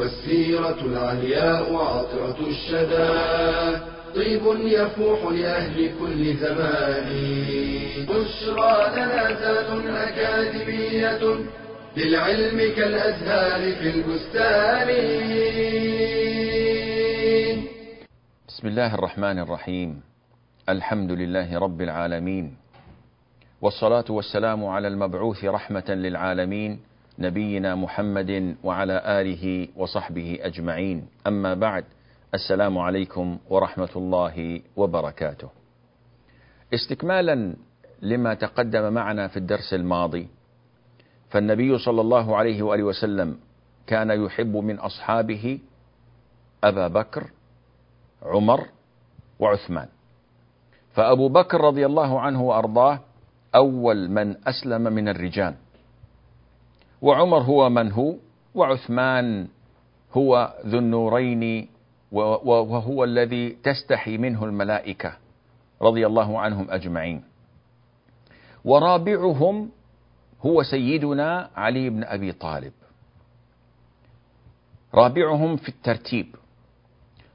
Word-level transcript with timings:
والسيرة 0.00 0.80
العلياء 0.80 1.74
عطرة 1.74 2.38
الشدى. 2.46 3.10
طيب 4.14 4.42
يفوح 4.64 5.32
لأهل 5.32 5.90
كل 6.00 6.36
زمان. 6.36 7.08
بشرى 8.08 8.74
لنا 8.96 9.28
ذات 9.40 9.70
أكاديمية 10.08 11.22
للعلم 11.96 12.58
كالأزهار 12.76 13.72
في 13.74 13.88
البستان. 13.90 14.88
بسم 18.48 18.68
الله 18.68 18.94
الرحمن 18.94 19.38
الرحيم. 19.38 20.00
الحمد 20.68 21.12
لله 21.12 21.58
رب 21.58 21.80
العالمين. 21.80 22.56
والصلاة 23.62 24.04
والسلام 24.08 24.64
على 24.64 24.88
المبعوث 24.88 25.44
رحمة 25.44 25.88
للعالمين. 25.88 26.89
نبينا 27.20 27.74
محمد 27.74 28.56
وعلى 28.64 29.02
آله 29.20 29.68
وصحبه 29.76 30.38
أجمعين. 30.40 31.08
أما 31.26 31.54
بعد 31.54 31.84
السلام 32.34 32.78
عليكم 32.78 33.38
ورحمة 33.50 33.92
الله 33.96 34.60
وبركاته. 34.76 35.48
استكمالا 36.74 37.54
لما 38.02 38.34
تقدم 38.34 38.92
معنا 38.92 39.28
في 39.28 39.36
الدرس 39.36 39.74
الماضي 39.74 40.28
فالنبي 41.30 41.78
صلى 41.78 42.00
الله 42.00 42.36
عليه 42.36 42.62
وآله 42.62 42.82
وسلم 42.82 43.38
كان 43.86 44.10
يحب 44.10 44.56
من 44.56 44.78
أصحابه 44.78 45.58
أبا 46.64 46.88
بكر 46.88 47.30
عمر 48.22 48.66
وعثمان. 49.38 49.88
فأبو 50.92 51.28
بكر 51.28 51.60
رضي 51.60 51.86
الله 51.86 52.20
عنه 52.20 52.42
وأرضاه 52.42 53.00
أول 53.54 54.10
من 54.10 54.36
أسلم 54.48 54.82
من 54.82 55.08
الرجال. 55.08 55.54
وعمر 57.02 57.38
هو 57.38 57.70
من 57.70 57.92
هو 57.92 58.14
وعثمان 58.54 59.48
هو 60.12 60.54
ذو 60.66 60.78
النورين 60.78 61.68
وهو 62.12 63.04
الذي 63.04 63.50
تستحي 63.50 64.18
منه 64.18 64.44
الملائكة 64.44 65.12
رضي 65.82 66.06
الله 66.06 66.38
عنهم 66.38 66.70
أجمعين. 66.70 67.22
ورابعهم 68.64 69.70
هو 70.46 70.62
سيدنا 70.62 71.50
علي 71.56 71.90
بن 71.90 72.04
أبي 72.04 72.32
طالب. 72.32 72.72
رابعهم 74.94 75.56
في 75.56 75.68
الترتيب 75.68 76.34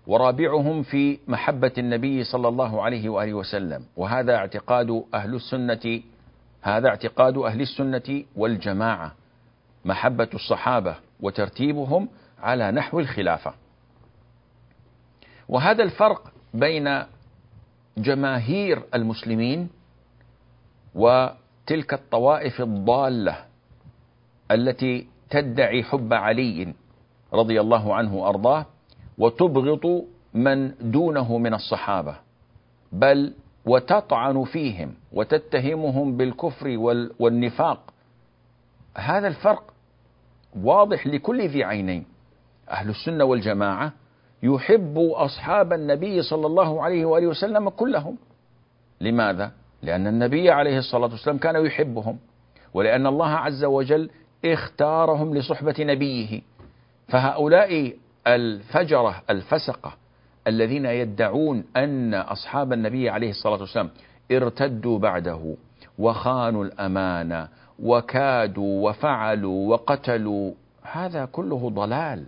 ورابعهم 0.08 0.84
في 0.84 1.20
محبة 1.28 1.72
النبي 1.78 2.24
صلى 2.24 2.48
الله 2.48 2.82
عليه 2.82 3.10
وآله 3.10 3.34
وسلم. 3.34 3.86
وهذا 3.98 4.36
اعتقاد 4.36 5.04
أهل 5.14 5.36
السنة 5.36 6.02
هذا 6.62 6.88
اعتقاد 6.88 7.38
أهل 7.38 7.62
السنة 7.62 8.24
والجماعة. 8.36 9.16
محبة 9.86 10.30
الصحابة 10.34 10.96
وترتيبهم 11.20 12.10
على 12.40 12.72
نحو 12.72 13.00
الخلافة. 13.00 13.54
وهذا 15.50 15.84
الفرق 15.84 16.32
بين 16.54 17.04
جماهير 17.98 18.84
المسلمين 18.94 19.70
وتلك 20.96 21.94
الطوائف 21.94 22.62
الضالة 22.62 23.46
التي 24.52 25.08
تدعي 25.30 25.84
حب 25.84 26.14
علي 26.14 26.74
رضي 27.34 27.62
الله 27.62 27.96
عنه 27.96 28.16
وأرضاه 28.16 28.66
وتبغض 29.18 30.06
من 30.34 30.72
دونه 30.92 31.38
من 31.38 31.54
الصحابة 31.54 32.16
بل 32.92 33.34
وتطعن 33.66 34.44
فيهم 34.44 34.94
وتتهمهم 35.12 36.18
بالكفر 36.18 36.68
والنفاق. 37.20 37.94
هذا 38.98 39.28
الفرق 39.28 39.74
واضح 40.64 41.08
لكل 41.08 41.48
ذي 41.48 41.64
عينين. 41.64 42.06
أهل 42.70 42.90
السنة 42.90 43.24
والجماعة 43.24 43.94
يحب 44.44 44.98
أصحاب 44.98 45.74
النبي 45.74 46.22
صلى 46.22 46.48
الله 46.48 46.84
عليه 46.84 47.06
وآله 47.06 47.28
وسلم 47.28 47.70
كلهم. 47.70 48.18
لماذا؟ 49.02 49.52
لأن 49.82 50.08
النبي 50.08 50.52
عليه 50.52 50.78
الصلاة 50.78 51.12
والسلام 51.12 51.38
كان 51.38 51.66
يحبهم 51.66 52.18
ولأن 52.74 53.08
الله 53.08 53.30
عز 53.30 53.64
وجل 53.64 54.10
اختارهم 54.46 55.36
لصحبة 55.38 55.76
نبيه. 55.80 56.42
فهؤلاء 57.08 57.94
الفجرة 58.28 59.22
الفسقة 59.30 59.94
الذين 60.48 60.86
يدعون 60.86 61.64
أن 61.78 62.14
أصحاب 62.14 62.74
النبي 62.74 63.10
عليه 63.10 63.30
الصلاة 63.30 63.60
والسلام 63.60 63.90
ارتدوا 64.32 65.00
بعده 65.00 65.56
وخانوا 66.00 66.66
الأمانة 66.66 67.48
وكادوا 67.80 68.90
وفعلوا 68.90 69.70
وقتلوا 69.70 70.54
هذا 70.82 71.26
كله 71.26 71.70
ضلال. 71.70 72.26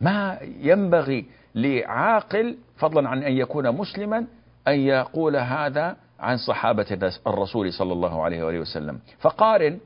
ما 0.00 0.38
ينبغي 0.60 1.26
لعاقل 1.54 2.56
فضلا 2.76 3.08
عن 3.08 3.22
أن 3.22 3.32
يكون 3.32 3.70
مسلما 3.70 4.26
أن 4.68 4.80
يقول 4.80 5.36
هذا 5.36 5.96
عن 6.20 6.36
صحابة 6.36 7.10
الرسول 7.26 7.72
صلى 7.72 7.92
الله 7.92 8.22
عليه 8.22 8.44
وآله 8.44 8.58
وسلم. 8.60 8.98
فقارن 9.20 9.78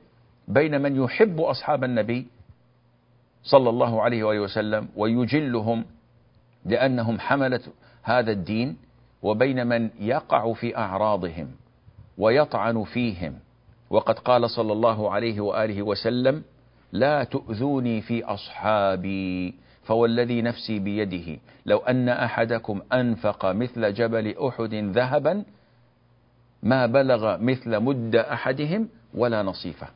بين 0.47 0.81
من 0.81 1.03
يحب 1.03 1.41
أصحاب 1.41 1.83
النبي 1.83 2.27
صلى 3.43 3.69
الله 3.69 4.01
عليه 4.01 4.23
وآله 4.23 4.39
وسلم 4.39 4.87
ويجلهم 4.95 5.85
لأنهم 6.65 7.19
حملة 7.19 7.61
هذا 8.03 8.31
الدين 8.31 8.77
وبين 9.21 9.67
من 9.67 9.89
يقع 9.99 10.53
في 10.53 10.77
أعراضهم 10.77 11.47
ويطعن 12.17 12.83
فيهم. 12.83 13.33
وقد 13.89 14.19
قال 14.19 14.49
صلى 14.49 14.73
الله 14.73 15.11
عليه 15.11 15.41
وآله 15.41 15.83
وسلم 15.83 16.43
لا 16.91 17.23
تؤذوني 17.23 18.01
في 18.01 18.23
أصحابي 18.23 19.55
فوالذي 19.83 20.41
نفسي 20.41 20.79
بيده 20.79 21.39
لو 21.65 21.77
أن 21.77 22.09
أحدكم 22.09 22.81
أنفق 22.93 23.45
مثل 23.45 23.93
جبل 23.93 24.35
أحد 24.47 24.73
ذهبا 24.73 25.43
ما 26.63 26.85
بلغ 26.85 27.37
مثل 27.37 27.79
مد 27.79 28.15
أحدهم 28.15 28.89
ولا 29.13 29.43
نصيفة 29.43 29.87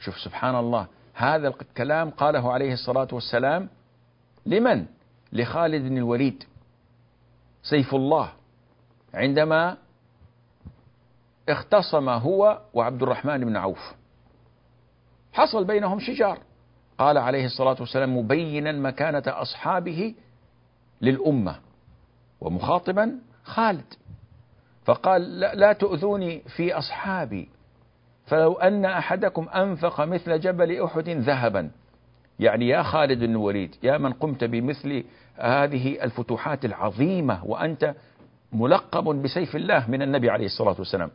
شوف 0.00 0.18
سبحان 0.18 0.54
الله 0.54 0.86
هذا 1.14 1.48
الكلام 1.48 2.10
قاله 2.10 2.52
عليه 2.52 2.72
الصلاة 2.72 3.08
والسلام 3.12 3.68
لمن؟ 4.46 4.86
لخالد 5.32 5.82
بن 5.82 5.96
الوليد 5.96 6.44
سيف 7.62 7.94
الله 7.94 8.32
عندما 9.14 9.76
اختصم 11.52 12.08
هو 12.08 12.60
وعبد 12.74 13.02
الرحمن 13.02 13.44
بن 13.44 13.56
عوف. 13.56 13.94
حصل 15.32 15.64
بينهم 15.64 15.98
شجار. 15.98 16.38
قال 16.98 17.18
عليه 17.18 17.44
الصلاة 17.44 17.76
والسلام 17.80 18.16
مبينا 18.16 18.72
مكانة 18.72 19.22
أصحابه 19.26 20.14
للأمة 21.00 21.56
ومخاطبا 22.40 23.18
خالد. 23.44 23.94
فقال 24.84 25.40
لا, 25.40 25.54
لا 25.54 25.72
تؤذوني 25.72 26.40
في 26.40 26.72
أصحابي. 26.74 27.48
فلو 28.26 28.52
أن 28.52 28.84
أحدكم 28.84 29.48
أنفق 29.48 30.00
مثل 30.00 30.40
جبل 30.40 30.82
أحد 30.82 31.08
ذهبا 31.08 31.70
يعني 32.40 32.68
يا 32.68 32.82
خالد 32.82 33.18
بن 33.18 33.30
الوليد 33.30 33.76
يا 33.82 33.98
من 33.98 34.12
قمت 34.12 34.44
بمثل 34.44 35.04
هذه 35.36 36.04
الفتوحات 36.04 36.64
العظيمة 36.64 37.44
وأنت 37.44 37.94
ملقب 38.52 39.04
بسيف 39.04 39.56
الله 39.56 39.90
من 39.90 40.02
النبي 40.02 40.30
عليه 40.30 40.46
الصلاة 40.46 40.74
والسلام. 40.78 41.10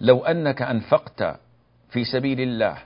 لو 0.00 0.24
أنك 0.24 0.62
أنفقت 0.62 1.40
في 1.88 2.04
سبيل 2.04 2.40
الله 2.40 2.78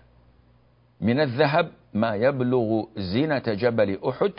من 1.00 1.20
الذهب 1.20 1.70
ما 1.94 2.14
يبلغ 2.14 2.84
زنة 2.96 3.42
جبل 3.46 3.98
أحد 4.08 4.32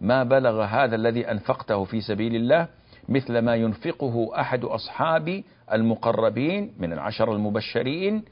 ما 0.00 0.24
بلغ 0.24 0.62
هذا 0.62 0.96
الذي 0.96 1.30
أنفقته 1.30 1.84
في 1.84 2.00
سبيل 2.00 2.36
الله 2.36 2.68
مثل 3.08 3.38
ما 3.38 3.54
ينفقه 3.54 4.30
أحد 4.40 4.64
أصحاب 4.64 5.42
المقربين 5.72 6.74
من 6.78 6.92
العشر 6.92 7.32
المبشرين 7.32 8.24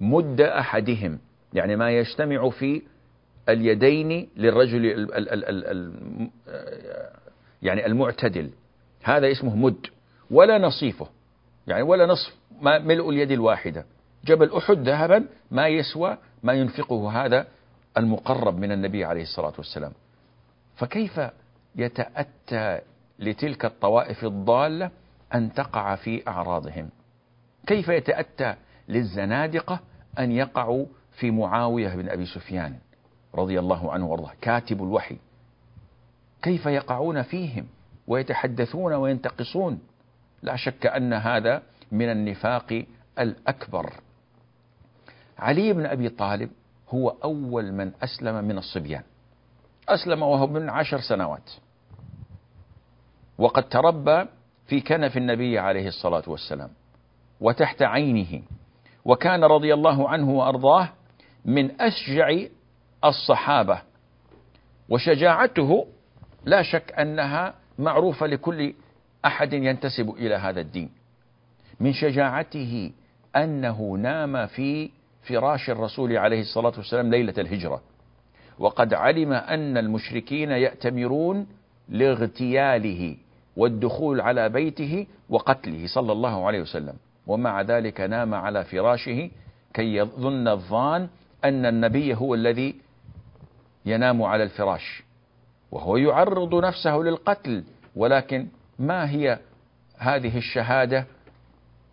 مد 0.00 0.40
أحدهم 0.40 1.18
يعني 1.54 1.76
ما 1.76 1.90
يجتمع 1.90 2.50
في 2.50 2.82
اليدين 3.48 4.28
للرجل 4.36 5.08
يعني 7.62 7.86
المعتدل 7.86 8.50
هذا 9.02 9.30
اسمه 9.30 9.56
مد 9.56 9.86
ولا 10.30 10.58
نصيفه 10.58 11.08
يعني 11.66 11.82
ولا 11.82 12.06
نصف. 12.06 12.34
ملء 12.60 13.10
اليد 13.10 13.30
الواحدة. 13.30 13.84
جبل 14.24 14.56
أحد 14.56 14.88
ذهبا 14.88 15.26
ما 15.50 15.68
يسوى 15.68 16.18
ما 16.42 16.52
ينفقه 16.52 17.24
هذا 17.24 17.46
المقرب 17.96 18.58
من 18.58 18.72
النبي 18.72 19.04
عليه 19.04 19.22
الصلاة 19.22 19.52
والسلام. 19.58 19.92
فكيف 20.76 21.20
يتأتى 21.76 22.80
لتلك 23.18 23.64
الطوائف 23.64 24.24
الضالة 24.24 24.90
أن 25.34 25.52
تقع 25.52 25.94
في 25.94 26.28
أعراضهم؟ 26.28 26.88
كيف 27.66 27.88
يتأتى 27.88 28.54
للزنادقة 28.88 29.80
أن 30.18 30.32
يقعوا 30.32 30.86
في 31.12 31.30
معاوية 31.30 31.94
بن 31.94 32.08
أبي 32.08 32.26
سفيان 32.26 32.78
رضي 33.34 33.58
الله 33.58 33.92
عنه 33.92 34.06
وأرضاه 34.06 34.32
كاتب 34.40 34.82
الوحي؟ 34.82 35.16
كيف 36.42 36.66
يقعون 36.66 37.22
فيهم 37.22 37.66
ويتحدثون 38.06 38.92
وينتقصون؟ 38.92 39.80
لا 40.42 40.56
شك 40.56 40.86
أن 40.86 41.12
هذا 41.12 41.62
من 41.92 42.10
النفاق 42.10 42.84
الأكبر. 43.18 43.92
علي 45.38 45.72
بن 45.72 45.86
أبي 45.86 46.08
طالب 46.08 46.50
هو 46.88 47.08
أول 47.08 47.72
من 47.72 47.92
أسلم 48.02 48.44
من 48.44 48.58
الصبيان. 48.58 49.02
أسلم 49.88 50.22
وهو 50.22 50.46
من 50.46 50.70
عشر 50.70 51.00
سنوات. 51.00 51.50
وقد 53.38 53.68
تربى 53.68 54.24
في 54.66 54.80
كنف 54.80 55.16
النبي 55.16 55.58
عليه 55.58 55.88
الصلاة 55.88 56.22
والسلام 56.26 56.70
وتحت 57.40 57.82
عينه 57.82 58.42
وكان 59.04 59.44
رضي 59.44 59.74
الله 59.74 60.08
عنه 60.08 60.30
وأرضاه 60.30 60.88
من 61.44 61.80
أشجع 61.80 62.46
الصحابة. 63.04 63.82
وشجاعته 64.88 65.86
لا 66.44 66.62
شك 66.62 66.92
أنها 66.92 67.54
معروفة 67.78 68.26
لكل 68.26 68.74
أحد 69.24 69.52
ينتسب 69.52 70.10
إلى 70.10 70.34
هذا 70.34 70.60
الدين. 70.60 70.90
من 71.80 71.92
شجاعته 71.92 72.92
أنه 73.36 73.96
نام 73.98 74.46
في 74.46 74.90
فراش 75.22 75.70
الرسول 75.70 76.16
عليه 76.16 76.40
الصلاة 76.40 76.72
والسلام 76.76 77.10
ليلة 77.10 77.34
الهجرة. 77.38 77.82
وقد 78.58 78.94
علم 78.94 79.32
أن 79.32 79.76
المشركين 79.76 80.50
يأتمرون 80.50 81.46
لاغتياله 81.88 83.16
والدخول 83.56 84.20
على 84.20 84.48
بيته 84.48 85.06
وقتله 85.28 85.86
صلى 85.86 86.12
الله 86.12 86.46
عليه 86.46 86.60
وسلم. 86.60 86.94
ومع 87.26 87.62
ذلك 87.62 88.00
نام 88.00 88.34
على 88.34 88.64
فراشه 88.64 89.30
كي 89.74 89.94
يظن 89.96 90.48
الظان 90.48 91.08
أن 91.44 91.66
النبي 91.66 92.14
هو 92.14 92.34
الذي 92.34 92.74
ينام 93.86 94.22
على 94.22 94.42
الفراش. 94.42 95.02
وهو 95.70 95.96
يعرض 95.96 96.54
نفسه 96.54 96.96
للقتل. 96.96 97.64
ولكن 97.96 98.46
ما 98.78 99.10
هي 99.10 99.38
هذه 99.98 100.38
الشهادة؟ 100.38 101.06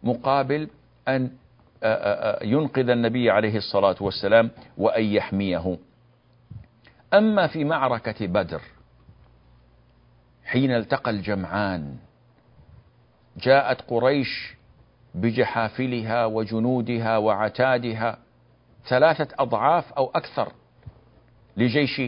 مقابل 0.03 0.69
أن 1.07 1.31
ينقذ 2.41 2.89
النبي 2.89 3.31
عليه 3.31 3.57
الصلاة 3.57 3.95
والسلام 4.01 4.51
وأن 4.77 5.03
يحميه. 5.03 5.77
أما 7.13 7.47
في 7.47 7.63
معركة 7.63 8.27
بدر 8.27 8.61
حين 10.45 10.71
التقى 10.71 11.11
الجمعان 11.11 11.95
جاءت 13.37 13.81
قريش 13.81 14.55
بجحافلها 15.15 16.25
وجنودها 16.25 17.17
وعتادها 17.17 18.17
ثلاثة 18.87 19.27
أضعاف 19.39 19.93
أو 19.93 20.11
أكثر 20.15 20.51
لجيش 21.57 22.01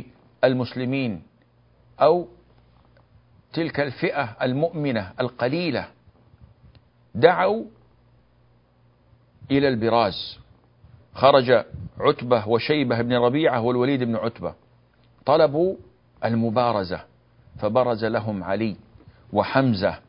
المسلمين 0.43 1.23
أو 2.01 2.27
تلك 3.53 3.79
الفئة 3.79 4.37
المؤمنة 4.41 5.11
القليلة 5.19 5.87
دعوا 7.15 7.63
إلى 9.51 9.67
البراز. 9.67 10.39
خرج 11.13 11.65
عتبة 11.99 12.47
وشيبة 12.47 13.01
بن 13.01 13.13
ربيعة 13.13 13.61
والوليد 13.61 14.03
بن 14.03 14.15
عتبة. 14.15 14.53
طلبوا 15.25 15.75
المبارزة 16.25 17.01
فبرز 17.59 18.05
لهم 18.05 18.43
علي 18.43 18.75
وحمزة 19.33 19.99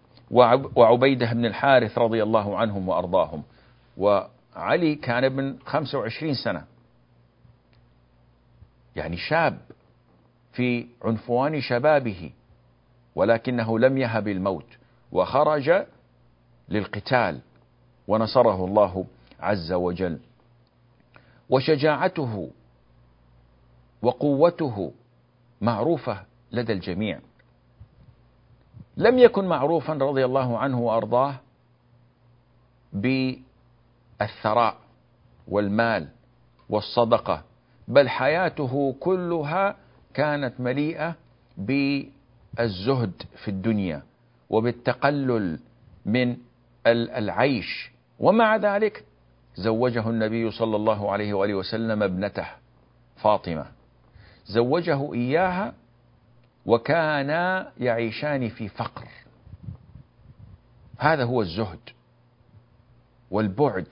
وعبيدة 0.77 1.33
بن 1.33 1.47
الحارث 1.47 1.99
رضي 1.99 2.23
الله 2.23 2.59
عنهم 2.59 2.89
وأرضاهم. 2.89 3.43
وعلي 3.97 4.95
كان 4.95 5.25
ابن 5.25 5.57
25 5.67 6.35
سنة. 6.35 6.65
يعني 8.97 9.17
شاب 9.17 9.59
في 10.53 10.87
عنفوان 11.05 11.61
شبابه 11.61 12.31
ولكنه 13.15 13.79
لم 13.79 13.99
يهب 13.99 14.29
الموت. 14.29 14.67
وخرج 15.13 15.85
للقتال 16.69 17.41
ونصره 18.09 18.65
الله 18.65 19.05
عز 19.41 19.73
وجل. 19.73 20.19
وشجاعته 21.51 22.51
وقوته 24.03 24.93
معروفة 25.61 26.23
لدى 26.53 26.73
الجميع. 26.73 27.21
لم 28.97 29.19
يكن 29.19 29.45
معروفا 29.45 29.93
رضي 29.93 30.25
الله 30.25 30.59
عنه 30.59 30.81
وأرضاه 30.81 31.35
بالثراء 32.93 34.77
والمال 35.49 36.09
والصدقة 36.71 37.43
بل 37.89 38.09
حياته 38.09 38.97
كلها 39.01 39.77
كانت 40.15 40.61
مليئة 40.61 41.15
بالزهد 41.57 43.23
في 43.37 43.49
الدنيا 43.49 44.03
وبالتقلل 44.51 45.59
من 46.07 46.37
العيش. 46.87 47.91
ومع 48.19 48.57
ذلك 48.57 49.05
زوجه 49.57 50.11
النبي 50.11 50.51
صلى 50.51 50.77
الله 50.77 51.13
عليه 51.13 51.35
وآله 51.35 51.55
وسلم 51.55 52.03
ابنته 52.03 52.47
فاطمة. 53.17 53.67
زوجه 54.47 55.15
إياها 55.15 55.75
وكانا 56.67 57.73
يعيشان 57.79 58.49
في 58.49 58.69
فقر. 58.69 59.09
هذا 60.99 61.25
هو 61.25 61.43
الزهد 61.43 61.79
والبعد 63.31 63.87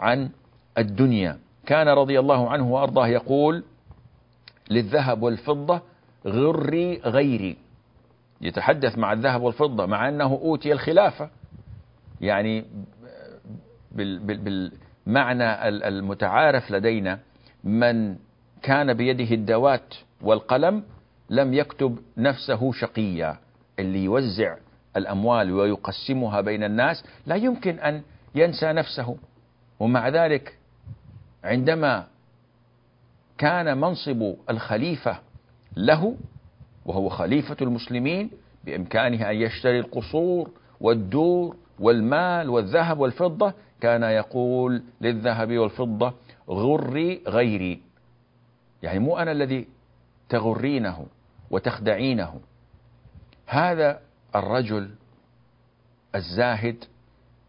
عن 0.00 0.30
الدنيا. 0.78 1.38
كان 1.66 1.88
رضي 1.88 2.20
الله 2.20 2.50
عنه 2.50 2.72
وأرضاه 2.72 3.06
يقول 3.06 3.64
للذهب 4.70 5.22
والفضة 5.22 5.82
غري 6.26 6.98
غيري. 6.98 7.56
يتحدث 8.40 8.98
مع 8.98 9.12
الذهب 9.12 9.42
والفضة 9.42 9.86
مع 9.86 10.08
أنه 10.08 10.32
أوتي 10.32 10.72
الخلافة. 10.72 11.30
يعني 12.20 12.64
بالمعنى 15.08 15.68
المتعارف 15.68 16.70
لدينا 16.70 17.18
من 17.64 18.16
كان 18.62 18.94
بيده 18.94 19.34
الدوات 19.34 19.94
والقلم 20.22 20.82
لم 21.30 21.54
يكتب 21.54 21.98
نفسه 22.16 22.72
شقيا 22.72 23.36
اللي 23.78 24.04
يوزع 24.04 24.56
الأموال 24.96 25.52
ويقسمها 25.52 26.40
بين 26.40 26.64
الناس 26.64 27.04
لا 27.26 27.36
يمكن 27.36 27.78
أن 27.78 28.02
ينسى 28.34 28.72
نفسه. 28.72 29.16
ومع 29.80 30.08
ذلك 30.08 30.58
عندما 31.44 32.06
كان 33.38 33.78
منصب 33.78 34.34
الخليفة 34.50 35.18
له 35.76 36.16
وهو 36.86 37.08
خليفة 37.08 37.56
المسلمين 37.62 38.30
بإمكانه 38.64 39.30
أن 39.30 39.36
يشتري 39.36 39.78
القصور 39.78 40.50
والدور 40.80 41.56
والمال 41.78 42.50
والذهب 42.50 42.98
والفضة 42.98 43.54
كان 43.80 44.02
يقول 44.02 44.82
للذهب 45.00 45.52
والفضة 45.58 46.14
غري 46.48 47.22
غيري. 47.28 47.82
يعني 48.82 48.98
مو 48.98 49.18
أنا 49.18 49.32
الذي 49.32 49.68
تغرينه 50.28 51.06
وتخدعينه. 51.50 52.40
هذا 53.46 54.00
الرجل 54.36 54.90
الزاهد 56.14 56.84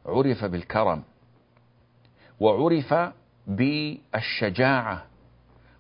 عرف 0.06 0.46
بالكرم 0.46 1.04
وعرف 2.40 3.14
بالشجاعة 3.48 5.06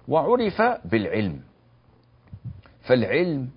وعرف 0.08 0.62
بالعلم. 0.86 1.41
فالعلم 2.82 3.50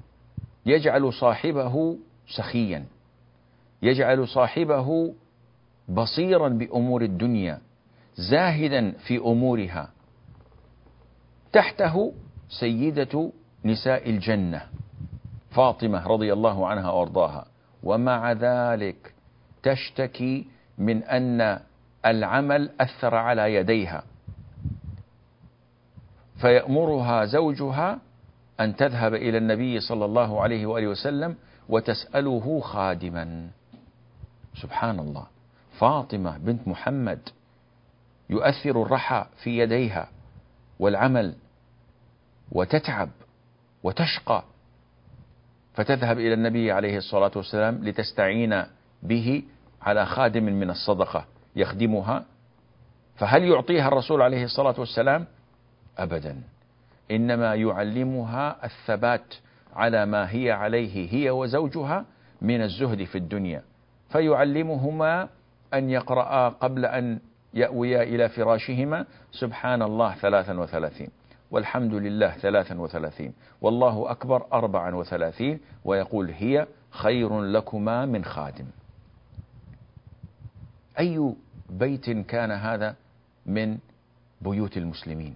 يجعل 0.67 1.13
صاحبه 1.13 1.99
سخيا 2.29 2.87
يجعل 3.83 4.29
صاحبه 4.29 5.15
بصيرا 5.89 6.49
بأمور 6.49 7.03
الدنيا 7.03 7.61
زاهدا 8.15 8.91
في 8.91 9.19
أمورها. 9.19 9.91
تحته 11.53 12.13
سيدة 12.49 13.31
نساء 13.65 14.11
الجنة 14.11 14.63
فاطمة 15.51 16.07
رضي 16.07 16.33
الله 16.33 16.67
عنها 16.67 16.91
وأرضاها. 16.91 17.47
ومع 17.83 18.33
ذلك 18.33 19.15
تشتكي 19.63 20.47
من 20.79 21.03
أن 21.03 21.61
العمل 22.07 22.71
أثر 22.81 23.15
على 23.15 23.55
يديها. 23.55 24.03
فيأمرها 26.41 27.25
زوجها 27.25 27.99
أن 28.61 28.77
تذهب 28.77 29.15
إلى 29.15 29.39
النبي 29.39 29.81
صلى 29.81 30.05
الله 30.05 30.41
عليه 30.41 30.67
وآله 30.67 30.87
وسلم 30.87 31.37
وتسأله 31.69 32.61
خادما. 32.61 33.51
سبحان 34.63 34.99
الله. 34.99 35.32
فاطمة 35.79 36.39
بنت 36.39 36.69
محمد 36.69 37.29
يؤثر 38.31 38.83
الرحى 38.83 39.27
في 39.43 39.59
يديها 39.59 40.09
والعمل 40.79 41.35
وتتعب 42.53 43.09
وتشقى 43.83 44.45
فتذهب 45.75 46.19
إلى 46.19 46.35
النبي 46.35 46.73
عليه 46.73 46.97
الصلاة 46.97 47.31
والسلام 47.37 47.85
لتستعين 47.85 48.65
به 49.03 49.43
على 49.83 50.07
خادم 50.07 50.45
من 50.45 50.71
الصدقة 50.71 51.25
يخدمها. 51.57 52.25
فهل 53.17 53.43
يعطيها 53.45 53.89
الرسول 53.89 54.23
عليه 54.23 54.45
الصلاة 54.45 54.75
والسلام؟ 54.79 55.27
أبدا. 55.99 56.43
إنما 57.11 57.55
يعلمها 57.55 58.65
الثبات 58.65 59.35
على 59.75 60.07
ما 60.07 60.31
هي 60.31 60.51
عليه 60.51 61.13
هي 61.13 61.31
وزوجها 61.31 62.05
من 62.43 62.63
الزهد 62.63 63.05
في 63.05 63.19
الدنيا 63.19 63.63
فيعلمهما 64.09 65.29
أن 65.75 65.91
يقرأ 65.91 66.49
قبل 66.49 66.85
أن 66.87 67.21
يأويا 67.55 68.03
إلى 68.03 68.29
فراشهما 68.29 69.07
سبحان 69.33 69.83
الله 69.83 70.15
ثلاثا 70.15 70.61
وثلاثين 70.61 71.09
والحمد 71.51 71.95
لله 71.95 72.31
ثلاثا 72.31 72.81
وثلاثين 72.81 73.33
والله 73.61 74.11
أكبر 74.11 74.47
أربعا 74.53 74.95
وثلاثين 74.95 75.61
ويقول 75.85 76.31
هي 76.31 76.67
خير 76.91 77.41
لكما 77.41 78.07
من 78.07 78.25
خادم. 78.25 78.67
أي 80.99 81.35
بيت 81.71 82.11
كان 82.11 82.51
هذا 82.51 82.95
من 83.47 83.79
بيوت 84.41 84.77
المسلمين؟ 84.77 85.35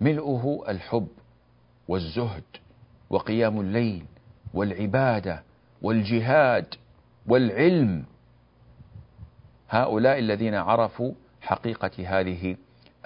ملؤه 0.00 0.64
الحب 0.70 1.08
والزهد 1.88 2.44
وقيام 3.10 3.60
الليل 3.60 4.04
والعبادة 4.54 5.42
والجهاد 5.82 6.74
والعلم 7.26 8.04
هؤلاء 9.72 10.18
الذين 10.18 10.54
عرفوا 10.54 11.12
حقيقة 11.40 11.90
هذه 12.06 12.56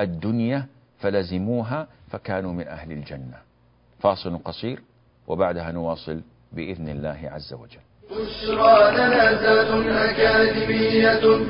الدنيا 0.00 0.66
فلزموها 0.98 1.88
فكانوا 2.10 2.52
من 2.52 2.68
أهل 2.68 2.92
الجنة. 2.92 3.38
فاصل 4.00 4.38
قصير 4.38 4.82
وبعدها 5.26 5.72
نواصل 5.72 6.20
بإذن 6.52 6.88
الله 6.88 7.20
عز 7.24 7.52
وجل. 7.52 7.80
بشرى 8.10 8.90
لنا 8.94 10.10
أكاديمية 10.10 11.46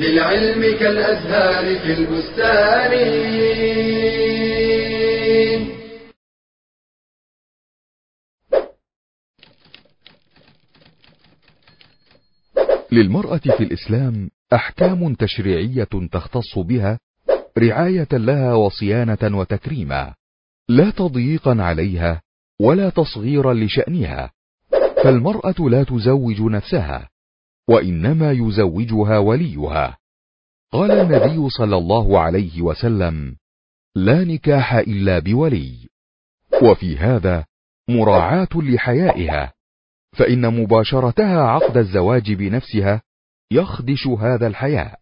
للعلم 0.00 0.78
كالأزهار 0.78 1.78
في 1.78 1.92
البستان. 1.92 2.92
للمرأة 12.92 13.38
في 13.38 13.64
الإسلام 13.64 14.30
أحكام 14.52 15.14
تشريعية 15.14 16.08
تختص 16.12 16.58
بها 16.58 16.98
رعاية 17.58 18.08
لها 18.12 18.54
وصيانة 18.54 19.38
وتكريما 19.38 20.14
لا 20.68 20.90
تضييقا 20.90 21.62
عليها 21.62 22.22
ولا 22.60 22.90
تصغيرا 22.90 23.54
لشأنها. 23.54 24.32
فالمرأة 25.04 25.54
لا 25.58 25.84
تزوج 25.84 26.40
نفسها 26.40 27.08
وإنما 27.68 28.32
يزوجها 28.32 29.18
وليها. 29.18 29.96
قال 30.72 30.90
النبي 30.90 31.50
صلى 31.50 31.76
الله 31.76 32.20
عليه 32.20 32.62
وسلم 32.62 33.36
لا 33.94 34.24
نكاح 34.24 34.74
إلا 34.74 35.18
بولي. 35.18 35.88
وفي 36.62 36.98
هذا 36.98 37.44
مراعاة 37.88 38.48
لحيائها 38.54 39.52
فإن 40.12 40.62
مباشرتها 40.62 41.40
عقد 41.40 41.76
الزواج 41.76 42.32
بنفسها 42.32 43.02
يخدش 43.52 44.06
هذا 44.06 44.46
الحياء. 44.46 44.98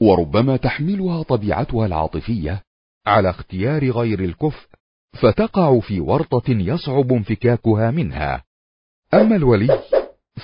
وربما 0.00 0.56
تحملها 0.56 1.22
طبيعتها 1.22 1.86
العاطفية 1.86 2.62
على 3.06 3.30
اختيار 3.30 3.90
غير 3.90 4.20
الكفء 4.20 4.68
فتقع 5.22 5.80
في 5.80 6.00
ورطة 6.00 6.50
يصعب 6.50 7.12
انفكاكها 7.12 7.90
منها. 7.90 8.44
أما 9.14 9.36
الولي 9.36 9.82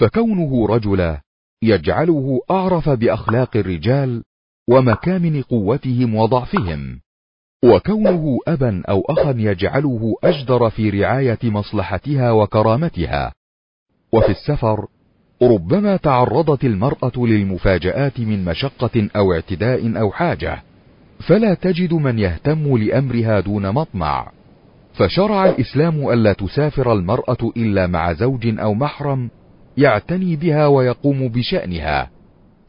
فكونه 0.01 0.67
رجلا 0.67 1.21
يجعله 1.63 2.41
أعرف 2.51 2.89
بأخلاق 2.89 3.57
الرجال 3.57 4.23
ومكامن 4.69 5.43
قوتهم 5.43 6.15
وضعفهم 6.15 7.01
وكونه 7.65 8.39
أبا 8.49 8.83
أو 8.89 9.01
أخا 9.01 9.35
يجعله 9.39 10.15
أجدر 10.25 10.71
في 10.71 10.91
رعاية 10.91 11.39
مصلحتها 11.45 12.33
وكرامتها. 12.33 13.33
وفي 14.13 14.29
السفر 14.29 14.89
ربما 15.43 15.97
تعرضت 15.97 16.65
المرأة 16.65 17.13
للمفاجآت 17.17 18.21
من 18.21 18.45
مشقة 18.45 19.09
أو 19.17 19.33
اعتداء 19.33 20.01
أو 20.01 20.13
حاجة 20.13 20.63
فلا 21.29 21.55
تجد 21.55 21.95
من 21.95 22.19
يهتم 22.19 22.77
لأمرها 22.77 23.41
دون 23.41 23.71
مطمع. 23.71 24.33
فشرع 24.95 25.49
الإسلام 25.49 26.09
ألا 26.09 26.33
تسافر 26.33 26.93
المرأة 26.93 27.53
إلا 27.57 27.87
مع 27.87 28.13
زوج 28.13 28.59
أو 28.59 28.75
محرم 28.75 29.31
يعتني 29.77 30.37
بها 30.37 30.67
ويقوم 30.67 31.29
بشأنها. 31.29 32.11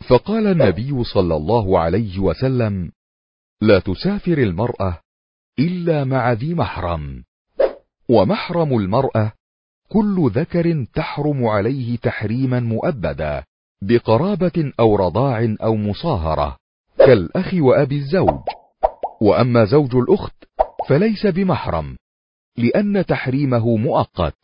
فقال 0.08 0.48
النبي 0.48 1.04
صلى 1.04 1.36
الله 1.36 1.80
عليه 1.80 2.20
وسلم 2.20 2.92
لا 3.62 3.80
تسافر 3.80 4.38
المرأة 4.38 5.00
إلا 5.60 6.04
مع 6.04 6.32
ذي 6.32 6.54
محرم. 6.54 7.24
ومحرم 8.10 8.78
المرأة 8.78 9.32
كل 9.88 10.32
ذكر 10.34 10.86
تحرم 10.94 11.46
عليه 11.46 11.98
تحريما 11.98 12.60
مؤبدا 12.60 13.44
بقرابة 13.82 14.74
أو 14.80 14.96
رضاع 14.96 15.56
أو 15.64 15.76
مصاهرة 15.76 16.58
كالأخ 16.98 17.54
وأبي 17.54 17.98
الزوج. 17.98 18.40
وأما 19.22 19.66
زوج 19.66 19.96
الأخت 19.96 20.44
فليس 20.90 21.26
بمحرم 21.26 21.98
لأن 22.58 23.06
تحريمه 23.06 23.76
مؤقت. 23.76 24.38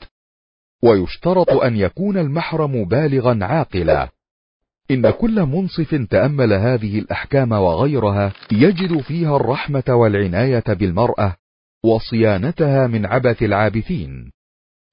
ويشترط 0.83 1.49
أن 1.49 1.77
يكون 1.77 2.17
المحرم 2.17 2.85
بالغا 2.85 3.39
عاقلا. 3.41 4.09
إن 4.91 5.09
كل 5.09 5.41
منصف 5.41 5.95
تأمل 6.09 6.53
هذه 6.53 6.99
الأحكام 6.99 7.51
وغيرها 7.51 8.33
يجد 8.51 9.01
فيها 9.01 9.35
الرحمة 9.35 9.83
والعناية 9.89 10.63
بالمرأة 10.67 11.35
وصيانتها 11.83 12.87
من 12.87 13.05
عبث 13.05 13.43
العابثين. 13.43 14.31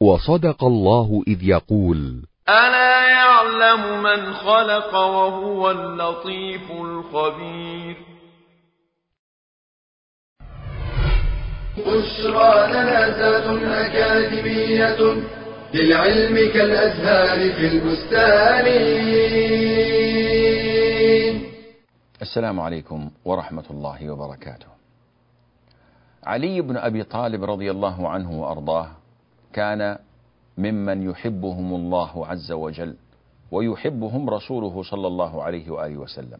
وصدق 0.02 0.64
الله 0.64 1.22
إذ 1.28 1.42
يقول 1.42 2.24
ألا 2.48 3.08
يعلم 3.08 4.02
من 4.02 4.32
خلق 4.32 4.94
وهو 4.94 5.70
اللطيف 5.70 6.70
الخبير. 6.70 7.96
بشرى 11.78 12.66
لنا 12.72 13.06
أكاديمية 13.86 15.00
للعلم 15.74 16.52
كالأزهار 16.52 17.52
في 17.52 17.66
البستان. 17.66 18.66
السلام 22.22 22.60
عليكم 22.60 23.10
ورحمة 23.24 23.64
الله 23.70 24.10
وبركاته. 24.10 24.66
علي 26.24 26.60
بن 26.60 26.76
أبي 26.76 27.02
طالب 27.02 27.44
رضي 27.44 27.70
الله 27.70 28.08
عنه 28.08 28.40
وأرضاه 28.40 28.99
كان 29.52 29.98
ممن 30.58 31.10
يحبهم 31.10 31.74
الله 31.74 32.26
عز 32.26 32.52
وجل 32.52 32.96
ويحبهم 33.50 34.30
رسوله 34.30 34.82
صلى 34.82 35.06
الله 35.06 35.42
عليه 35.42 35.70
وآله 35.70 35.96
وسلم. 35.96 36.38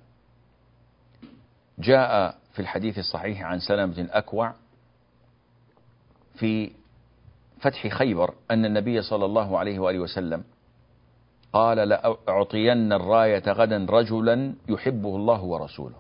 جاء 1.78 2.38
في 2.52 2.60
الحديث 2.62 2.98
الصحيح 2.98 3.42
عن 3.42 3.58
سلمة 3.58 3.98
الأكوع 4.00 4.54
في 6.34 6.70
فتح 7.60 7.86
خيبر 7.88 8.34
أن 8.50 8.64
النبي 8.64 9.02
صلى 9.02 9.24
الله 9.24 9.58
عليه 9.58 9.78
وآله 9.78 9.98
وسلم 9.98 10.44
قال 11.52 11.76
لأعطين 11.88 12.92
الراية 12.92 13.42
غدا 13.48 13.86
رجلا 13.90 14.54
يحبه 14.68 15.16
الله 15.16 15.42
ورسوله 15.44 15.96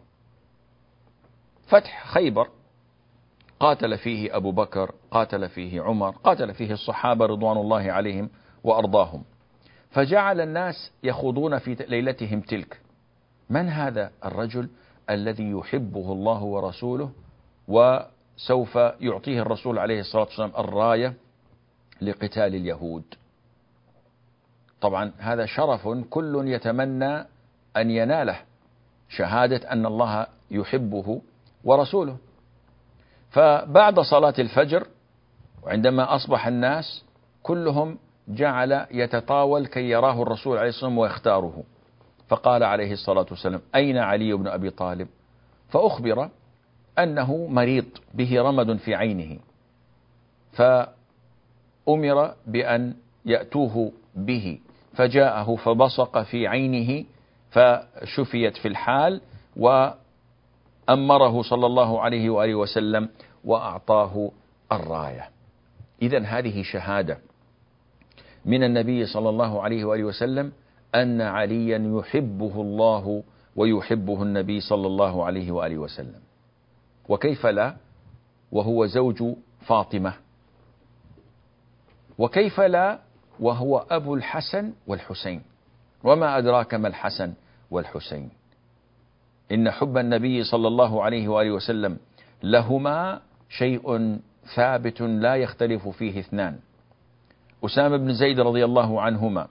فتح 1.66 2.06
خيبر 2.06 2.48
قاتل 3.60 3.98
فيه 3.98 4.36
أبو 4.36 4.52
بكر 4.52 4.92
قاتل 5.10 5.48
فيه 5.48 5.82
عمر 5.82 6.10
قاتل 6.10 6.54
فيه 6.54 6.72
الصحابة 6.72 7.26
رضوان 7.26 7.56
الله 7.56 7.92
عليهم 7.92 8.30
وأرضاهم. 8.64 9.24
فجعل 9.90 10.40
الناس 10.40 10.92
يخوضون 11.02 11.58
في 11.58 11.74
ليلتهم 11.74 12.40
تلك. 12.40 12.80
من 13.50 13.68
هذا 13.68 14.10
الرجل 14.24 14.68
الذي 15.10 15.50
يحبه 15.50 16.12
الله 16.12 16.42
ورسوله 16.42 17.10
وسوف 17.68 18.76
يعطيه 19.00 19.42
الرسول 19.42 19.78
عليه 19.78 20.00
الصلاة 20.00 20.24
والسلام 20.24 20.52
الراية 20.58 21.14
لقتال 22.02 22.54
اليهود؟ 22.54 23.04
طبعا 24.80 25.12
هذا 25.18 25.46
شرف 25.46 25.88
كل 25.88 26.42
يتمنى 26.48 27.26
أن 27.76 27.90
يناله. 27.90 28.40
شهادة 29.08 29.72
أن 29.72 29.86
الله 29.86 30.26
يحبه 30.50 31.20
ورسوله. 31.64 32.16
فبعد 33.30 34.00
صلاة 34.00 34.34
الفجر 34.38 34.86
وعندما 35.62 36.14
أصبح 36.14 36.46
الناس 36.46 37.04
كلهم 37.42 37.98
جعل 38.28 38.86
يتطاول 38.90 39.66
كي 39.66 39.90
يراه 39.90 40.22
الرسول 40.22 40.58
عليه 40.58 40.68
الصلاة 40.68 40.88
والسلام 40.88 40.98
ويختاره 40.98 41.62
فقال 42.28 42.62
عليه 42.62 42.92
الصلاة 42.92 43.26
والسلام 43.30 43.60
أين 43.74 43.98
علي 43.98 44.32
بن 44.32 44.48
أبي 44.48 44.70
طالب؟ 44.70 45.08
فأخبر 45.68 46.28
أنه 46.98 47.46
مريض 47.46 47.84
به 48.14 48.42
رمد 48.42 48.76
في 48.76 48.94
عينه. 48.94 49.38
فأمر 50.52 52.34
بأن 52.46 52.94
يأتوه 53.24 53.92
به 54.14 54.58
فجاءه 54.94 55.56
فبصق 55.56 56.22
في 56.22 56.46
عينه 56.46 57.04
فشفيت 57.50 58.56
في 58.56 58.68
الحال 58.68 59.20
وأمره 60.88 61.42
صلى 61.42 61.66
الله 61.66 62.00
عليه 62.00 62.30
وآله 62.30 62.54
وسلم 62.54 63.08
وأعطاه 63.44 64.30
الراية. 64.72 65.30
إذا 66.02 66.18
هذه 66.18 66.62
شهادة 66.62 67.18
من 68.44 68.64
النبي 68.64 69.06
صلى 69.06 69.28
الله 69.28 69.62
عليه 69.62 69.84
وآله 69.84 70.04
وسلم 70.04 70.52
أن 70.94 71.20
عليا 71.20 71.98
يحبه 71.98 72.60
الله 72.60 73.22
ويحبه 73.56 74.22
النبي 74.22 74.60
صلى 74.60 74.86
الله 74.86 75.24
عليه 75.24 75.50
وآله 75.50 75.78
وسلم. 75.78 76.20
وكيف 77.08 77.46
لا؟ 77.46 77.76
وهو 78.52 78.86
زوج 78.86 79.22
فاطمة. 79.60 80.12
وكيف 82.18 82.60
لا؟ 82.60 82.98
وهو 83.40 83.86
أبو 83.90 84.14
الحسن 84.14 84.72
والحسين. 84.86 85.42
وما 86.04 86.38
أدراك 86.38 86.74
ما 86.74 86.88
الحسن 86.88 87.32
والحسين؟ 87.70 88.30
إن 89.52 89.70
حب 89.70 89.96
النبي 89.96 90.44
صلى 90.44 90.68
الله 90.68 91.02
عليه 91.02 91.28
وآله 91.28 91.50
وسلم 91.50 91.96
لهما 92.42 93.20
شيء 93.48 94.16
ثابت 94.54 95.00
لا 95.00 95.36
يختلف 95.36 95.88
فيه 95.88 96.20
اثنان. 96.20 96.56
أسامة 97.64 97.96
بن 97.96 98.12
زيد 98.12 98.40
رضي 98.40 98.64
الله 98.64 99.00
عنهما 99.00 99.46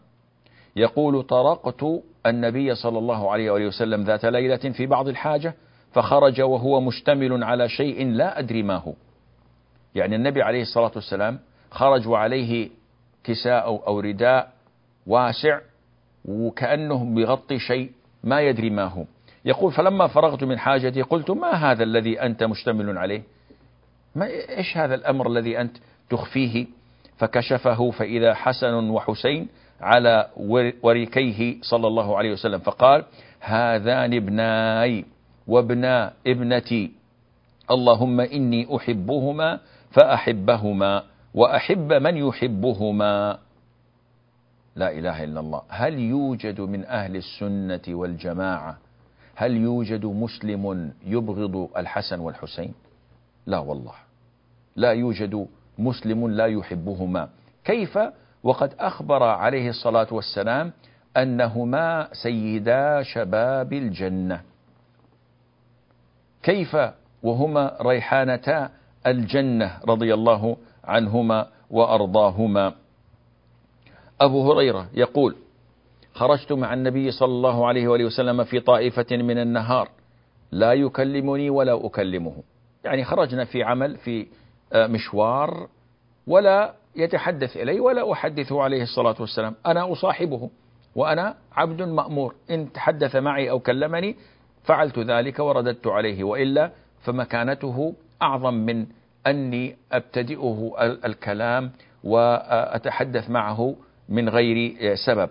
يقول 0.75 1.23
طرقت 1.23 1.85
النبي 2.25 2.75
صلى 2.75 2.97
الله 2.97 3.31
عليه 3.31 3.51
وآله 3.51 3.67
وسلم 3.67 4.03
ذات 4.03 4.25
ليلة 4.25 4.57
في 4.57 4.85
بعض 4.85 5.07
الحاجة 5.07 5.53
فخرج 5.91 6.41
وهو 6.41 6.81
مشتمل 6.81 7.43
على 7.43 7.69
شيء 7.69 8.07
لا 8.07 8.39
أدري 8.39 8.63
ما 8.63 8.75
هو. 8.75 8.93
يعني 9.95 10.15
النبي 10.15 10.41
عليه 10.41 10.61
الصلاة 10.61 10.91
والسلام 10.95 11.39
خرج 11.71 12.07
وعليه 12.07 12.69
كساء 13.23 13.67
أو 13.67 13.99
رداء 13.99 14.51
واسع 15.07 15.59
وكأنه 16.25 17.15
بيغطي 17.15 17.59
شيء 17.59 17.91
ما 18.23 18.41
يدري 18.41 18.69
ما 18.69 18.83
هو. 18.83 19.05
يقول 19.45 19.71
فلما 19.71 20.07
فرغت 20.07 20.43
من 20.43 20.59
حاجتي 20.59 21.01
قلت 21.01 21.31
ما 21.31 21.51
هذا 21.51 21.83
الذي 21.83 22.21
أنت 22.21 22.43
مشتمل 22.43 22.97
عليه؟ 22.97 23.21
ما 24.15 24.25
إيش 24.57 24.77
هذا 24.77 24.95
الأمر 24.95 25.27
الذي 25.27 25.61
أنت 25.61 25.77
تخفيه؟ 26.09 26.65
فكشفه 27.17 27.91
فإذا 27.91 28.33
حسن 28.33 28.89
وحسين 28.89 29.47
على 29.81 30.29
وريكيه 30.83 31.61
صلى 31.61 31.87
الله 31.87 32.17
عليه 32.17 32.31
وسلم 32.31 32.59
فقال 32.59 33.05
هذان 33.39 34.13
ابناي 34.13 35.05
وابنا 35.47 36.13
ابنتي 36.27 36.91
اللهم 37.71 38.19
إني 38.19 38.75
أحبهما 38.75 39.59
فأحبهما 39.91 41.03
وأحب 41.33 41.93
من 41.93 42.17
يحبهما. 42.17 43.37
لا 44.75 44.91
إله 44.91 45.23
إلا 45.23 45.39
الله. 45.39 45.61
هل 45.69 45.99
يوجد 45.99 46.61
من 46.61 46.85
أهل 46.85 47.15
السنة 47.15 47.81
والجماعة 47.87 48.77
هل 49.39 49.57
يوجد 49.57 50.05
مسلم 50.05 50.93
يبغض 51.05 51.69
الحسن 51.77 52.19
والحسين؟ 52.19 52.73
لا 53.45 53.57
والله. 53.57 53.93
لا 54.75 54.91
يوجد 54.91 55.47
مسلم 55.79 56.27
لا 56.27 56.45
يحبهما. 56.45 57.29
كيف؟ 57.63 57.99
وقد 58.43 58.73
أخبر 58.79 59.23
عليه 59.23 59.69
الصلاة 59.69 60.07
والسلام 60.11 60.71
أنهما 61.17 62.07
سيدا 62.13 63.03
شباب 63.03 63.73
الجنة. 63.73 64.41
كيف؟ 66.43 66.77
وهما 67.23 67.77
ريحانتا 67.81 68.69
الجنة 69.07 69.79
رضي 69.87 70.13
الله 70.13 70.57
عنهما 70.83 71.47
وأرضاهما. 71.69 72.73
أبو 74.21 74.51
هريرة 74.51 74.89
يقول 74.93 75.35
خرجت 76.19 76.51
مع 76.51 76.73
النبي 76.73 77.11
صلى 77.11 77.31
الله 77.31 77.67
عليه 77.67 77.87
وآله 77.87 78.05
وسلم 78.05 78.43
في 78.43 78.59
طائفة 78.59 79.17
من 79.17 79.37
النهار. 79.37 79.89
لا 80.51 80.73
يكلمني 80.73 81.49
ولا 81.49 81.85
أكلمه. 81.85 82.43
يعني 82.83 83.03
خرجنا 83.03 83.45
في 83.45 83.63
عمل 83.63 83.97
في 83.97 84.27
آه، 84.73 84.87
مشوار 84.87 85.67
ولا 86.27 86.73
يتحدث 86.95 87.57
إلي 87.57 87.79
ولا 87.79 88.11
أحدثه 88.11 88.61
عليه 88.61 88.83
الصلاة 88.83 89.15
والسلام. 89.19 89.55
أنا 89.65 89.91
أصاحبه 89.91 90.49
وأنا 90.95 91.35
عبد 91.51 91.81
مأمور. 91.81 92.35
إن 92.51 92.71
تحدث 92.71 93.15
معي 93.15 93.49
أو 93.49 93.59
كلمني 93.59 94.15
فعلت 94.63 94.99
ذلك 94.99 95.39
ورددت 95.39 95.87
عليه 95.87 96.23
وإلا 96.23 96.71
فمكانته 97.01 97.93
أعظم 98.21 98.53
من 98.53 98.85
أني 99.27 99.75
أبتدئه 99.91 100.75
الكلام 101.05 101.71
وأتحدث 102.03 103.29
معه 103.29 103.75
من 104.09 104.29
غير 104.29 104.75
سبب. 105.05 105.29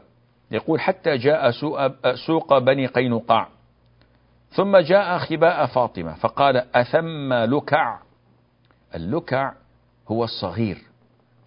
يقول 0.51 0.81
حتى 0.81 1.17
جاء 1.17 1.51
سوق 2.27 2.59
بني 2.59 2.87
قينقاع. 2.87 3.49
ثم 4.51 4.77
جاء 4.77 5.19
خباء 5.19 5.67
فاطمة 5.67 6.15
فقال 6.15 6.77
أثم 6.77 7.33
لكع؟ 7.33 7.99
اللكع 8.95 9.53
هو 10.09 10.25
الصغير 10.25 10.79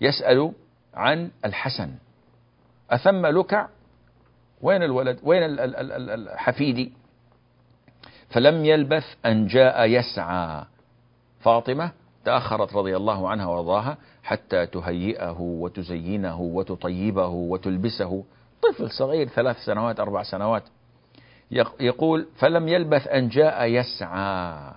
يسأل 0.01 0.51
عن 0.93 1.31
الحسن. 1.45 1.91
أثم 2.91 3.25
لكع؟ 3.25 3.67
وين 4.61 4.83
الولد؟ 4.83 5.19
وين 5.23 5.43
الحفيدي؟ 5.43 6.91
فلم 8.29 8.65
يلبث 8.65 9.05
أن 9.25 9.47
جاء 9.47 9.85
يسعى. 9.85 10.63
فاطمة 11.39 11.91
تأخرت 12.25 12.73
رضي 12.73 12.97
الله 12.97 13.29
عنها 13.29 13.45
وأرضاها 13.45 13.97
حتى 14.23 14.65
تهيئه 14.65 15.37
وتزينه 15.39 16.41
وتطيبه 16.41 17.27
وتلبسه. 17.27 18.23
طفل 18.61 18.91
صغير 18.91 19.27
ثلاث 19.27 19.57
سنوات 19.57 19.99
أربع 19.99 20.23
سنوات 20.23 20.63
يقول 21.79 22.27
فلم 22.35 22.67
يلبث 22.67 23.07
أن 23.07 23.29
جاء 23.29 23.65
يسعى. 23.65 24.73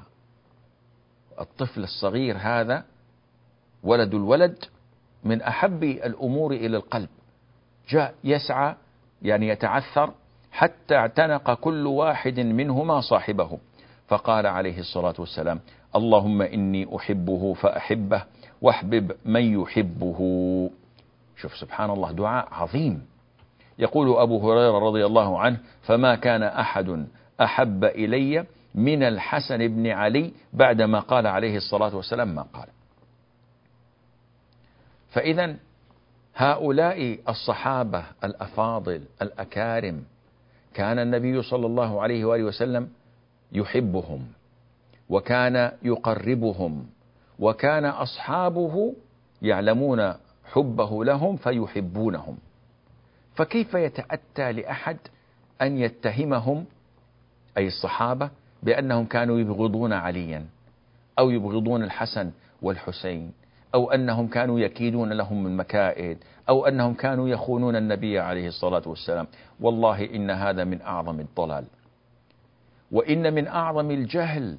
الطفل 1.40 1.82
الصغير 1.82 2.36
هذا 2.38 2.84
ولد 3.82 4.14
الولد 4.14 4.64
من 5.24 5.42
أحب 5.42 5.82
الأمور 5.82 6.52
إلى 6.52 6.76
القلب. 6.76 7.08
جاء 7.88 8.14
يسعى 8.24 8.74
يعني 9.22 9.48
يتعثر 9.48 10.12
حتى 10.52 10.96
اعتنق 10.96 11.54
كل 11.54 11.86
واحد 11.86 12.40
منهما 12.40 13.00
صاحبه. 13.00 13.58
فقال 14.08 14.46
عليه 14.46 14.78
الصلاة 14.78 15.14
والسلام 15.18 15.60
اللهم 15.96 16.42
إني 16.42 16.96
أحبه 16.96 17.54
فأحبه 17.54 18.24
واحبب 18.62 19.12
من 19.24 19.60
يحبه. 19.60 20.20
شوف 21.36 21.56
سبحان 21.56 21.90
الله 21.90 22.12
دعاء 22.12 22.48
عظيم. 22.52 23.06
يقول 23.78 24.16
أبو 24.16 24.52
هريرة 24.52 24.78
رضي 24.78 25.06
الله 25.06 25.38
عنه 25.38 25.58
فما 25.82 26.14
كان 26.14 26.42
أحد 26.42 27.06
أحب 27.40 27.84
إلي 27.84 28.44
من 28.74 29.02
الحسن 29.02 29.58
بن 29.58 29.87
علي 29.87 30.32
بعدما 30.52 31.00
قال 31.00 31.26
عليه 31.26 31.56
الصلاة 31.56 31.96
والسلام 31.96 32.34
ما 32.34 32.42
قال. 32.42 32.66
فإذا 35.10 35.56
هؤلاء 36.37 37.18
الصحابة 37.28 38.04
الأفاضل 38.24 39.02
الأكارم 39.22 40.04
كان 40.74 40.98
النبي 40.98 41.42
صلى 41.42 41.66
الله 41.66 42.02
عليه 42.02 42.24
وآله 42.24 42.44
وسلم 42.44 42.88
يحبهم 43.52 44.26
وكان 45.08 45.72
يقربهم 45.82 46.87
وكان 47.38 47.84
أصحابه 47.84 48.94
يعلمون 49.42 50.14
حبه 50.52 51.04
لهم 51.04 51.37
فيحبونهم. 51.37 52.38
فكيف 53.34 53.74
يتأتى 53.74 54.52
لأحد 54.52 54.96
أن 55.62 55.78
يتهمهم 55.78 56.64
أي 57.58 57.66
الصحابة 57.66 58.30
بأنهم 58.62 59.04
كانوا 59.04 59.38
يبغضون 59.38 59.92
عليا 59.92 60.46
أو 61.18 61.30
يبغضون 61.30 61.82
الحسن 61.82 62.30
والحسين 62.62 63.32
أو 63.74 63.90
أنهم 63.90 64.28
كانوا 64.28 64.60
يكيدون 64.60 65.12
لهم 65.12 65.44
من 65.44 65.56
مكائد 65.56 66.18
أو 66.48 66.66
أنهم 66.66 66.94
كانوا 66.94 67.28
يخونون 67.28 67.76
النبي 67.76 68.18
عليه 68.18 68.48
الصلاة 68.48 68.82
والسلام. 68.86 69.26
والله 69.60 70.04
إن 70.04 70.30
هذا 70.30 70.64
من 70.64 70.82
أعظم 70.82 71.20
الضلال. 71.20 71.64
وإن 72.92 73.34
من 73.34 73.46
أعظم 73.46 73.90
الجهل 73.90 74.58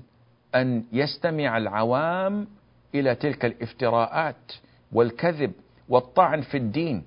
أن 0.56 0.84
يستمع 0.94 1.58
العوام 1.58 2.48
إلى 2.96 3.16
تلك 3.16 3.46
الافتراءات 3.46 4.52
والكذب 4.92 5.52
والطعن 5.90 6.42
في 6.42 6.58
الدين. 6.58 7.04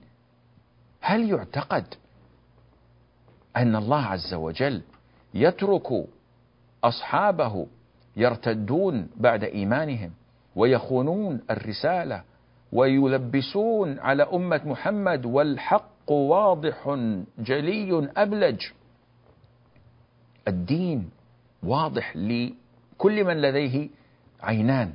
هل 1.00 1.30
يعتقد 1.30 1.94
أن 3.56 3.76
الله 3.76 4.04
عز 4.04 4.34
وجل 4.34 4.82
يترك 5.34 6.06
أصحابه 6.84 7.66
يرتدون 8.16 9.08
بعد 9.16 9.44
إيمانهم 9.44 10.10
ويخونون 10.56 11.40
الرسالة 11.50 12.22
ويلبسون 12.72 13.98
على 13.98 14.22
أمة 14.22 14.60
محمد 14.64 15.26
والحق 15.26 16.10
واضح 16.10 16.96
جلي 17.38 18.10
أبلج؟ 18.16 18.66
الدين 20.48 21.10
واضح 21.62 22.16
لكل 22.16 23.24
من 23.24 23.40
لديه 23.42 23.88
عينان. 24.40 24.92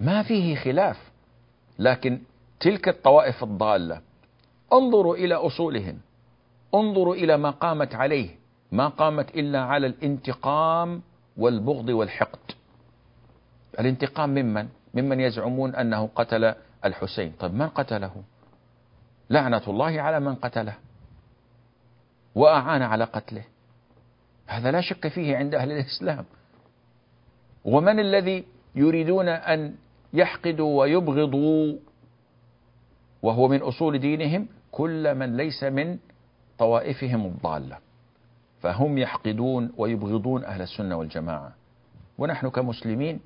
ما 0.00 0.22
فيه 0.22 0.56
خلاف 0.56 1.10
لكن 1.78 2.18
تلك 2.60 2.88
الطوائف 2.88 3.42
الضالة 3.44 4.00
انظروا 4.72 5.16
إلى 5.16 5.34
أصولهم. 5.34 5.98
انظروا 6.74 7.14
إلى 7.14 7.36
ما 7.36 7.50
قامت 7.50 7.94
عليه. 7.94 8.28
ما 8.72 8.88
قامت 8.88 9.30
إلا 9.34 9.60
على 9.60 9.86
الانتقام 9.86 11.02
والبغض 11.36 11.88
والحقد. 11.88 12.38
الانتقام 13.80 14.30
ممن؟ 14.30 14.68
ممن 14.94 15.20
يزعمون 15.20 15.74
أنه 15.74 16.10
قتل 16.14 16.54
الحسين. 16.84 17.32
طيب 17.38 17.54
من 17.54 17.68
قتله؟ 17.68 18.22
لعنة 19.30 19.62
الله 19.68 20.00
على 20.00 20.20
من 20.20 20.34
قتله. 20.34 20.74
وأعان 22.34 22.82
على 22.82 23.04
قتله. 23.04 23.44
هذا 24.46 24.70
لا 24.70 24.80
شك 24.80 25.08
فيه 25.08 25.36
عند 25.36 25.54
أهل 25.54 25.72
الإسلام. 25.72 26.24
ومن 27.64 28.00
الذي 28.00 28.44
يريدون 28.74 29.28
أن 29.28 29.74
يحقدوا 30.12 30.80
ويبغضوا؟ 30.80 31.76
وهو 33.22 33.48
من 33.48 33.62
أصول 33.62 33.98
دينهم؟ 33.98 34.48
كل 34.76 35.14
من 35.14 35.36
ليس 35.36 35.64
من 35.64 35.98
طوائفهم 36.58 37.26
الضالة. 37.26 37.78
فهم 38.60 38.98
يحقدون 38.98 39.72
ويبغضون 39.76 40.44
أهل 40.44 40.62
السنة 40.62 40.96
والجماعة. 40.96 41.52
ونحن 42.18 42.48
كمسلمين 42.50 43.20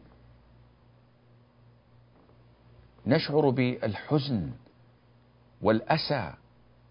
نشعر 3.07 3.51
بالحزن 3.51 4.51
والأسى 5.63 6.33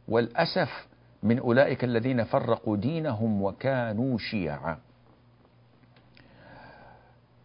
والأسف 0.07 0.87
من 1.23 1.39
أولئك 1.39 1.83
الذين 1.83 2.23
فرقوا 2.23 2.77
دينهم 2.77 3.41
وكانوا 3.43 4.17
شيعا. 4.17 4.77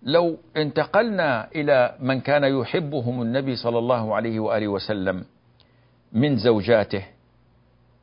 لو 0.02 0.36
انتقلنا 0.56 1.48
إلى 1.54 1.96
من 2.00 2.20
كان 2.20 2.44
يحبهم 2.44 3.22
النبي 3.22 3.56
صلى 3.56 3.78
الله 3.78 4.14
عليه 4.14 4.40
وآله 4.40 4.68
وسلم 4.68 5.24
من 6.14 6.36
زوجاته. 6.36 7.04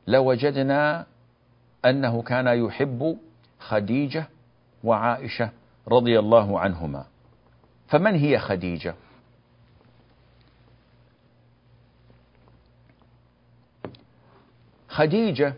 لوجدنا 0.06 1.06
أنه 1.84 2.22
كان 2.22 2.46
يحب 2.46 3.18
خديجة 3.58 4.28
وعائشة 4.84 5.50
رضي 5.88 6.18
الله 6.18 6.60
عنهما. 6.60 7.04
فمن 7.88 8.14
هي 8.14 8.38
خديجة؟ 8.38 8.94
خديجة 14.88 15.54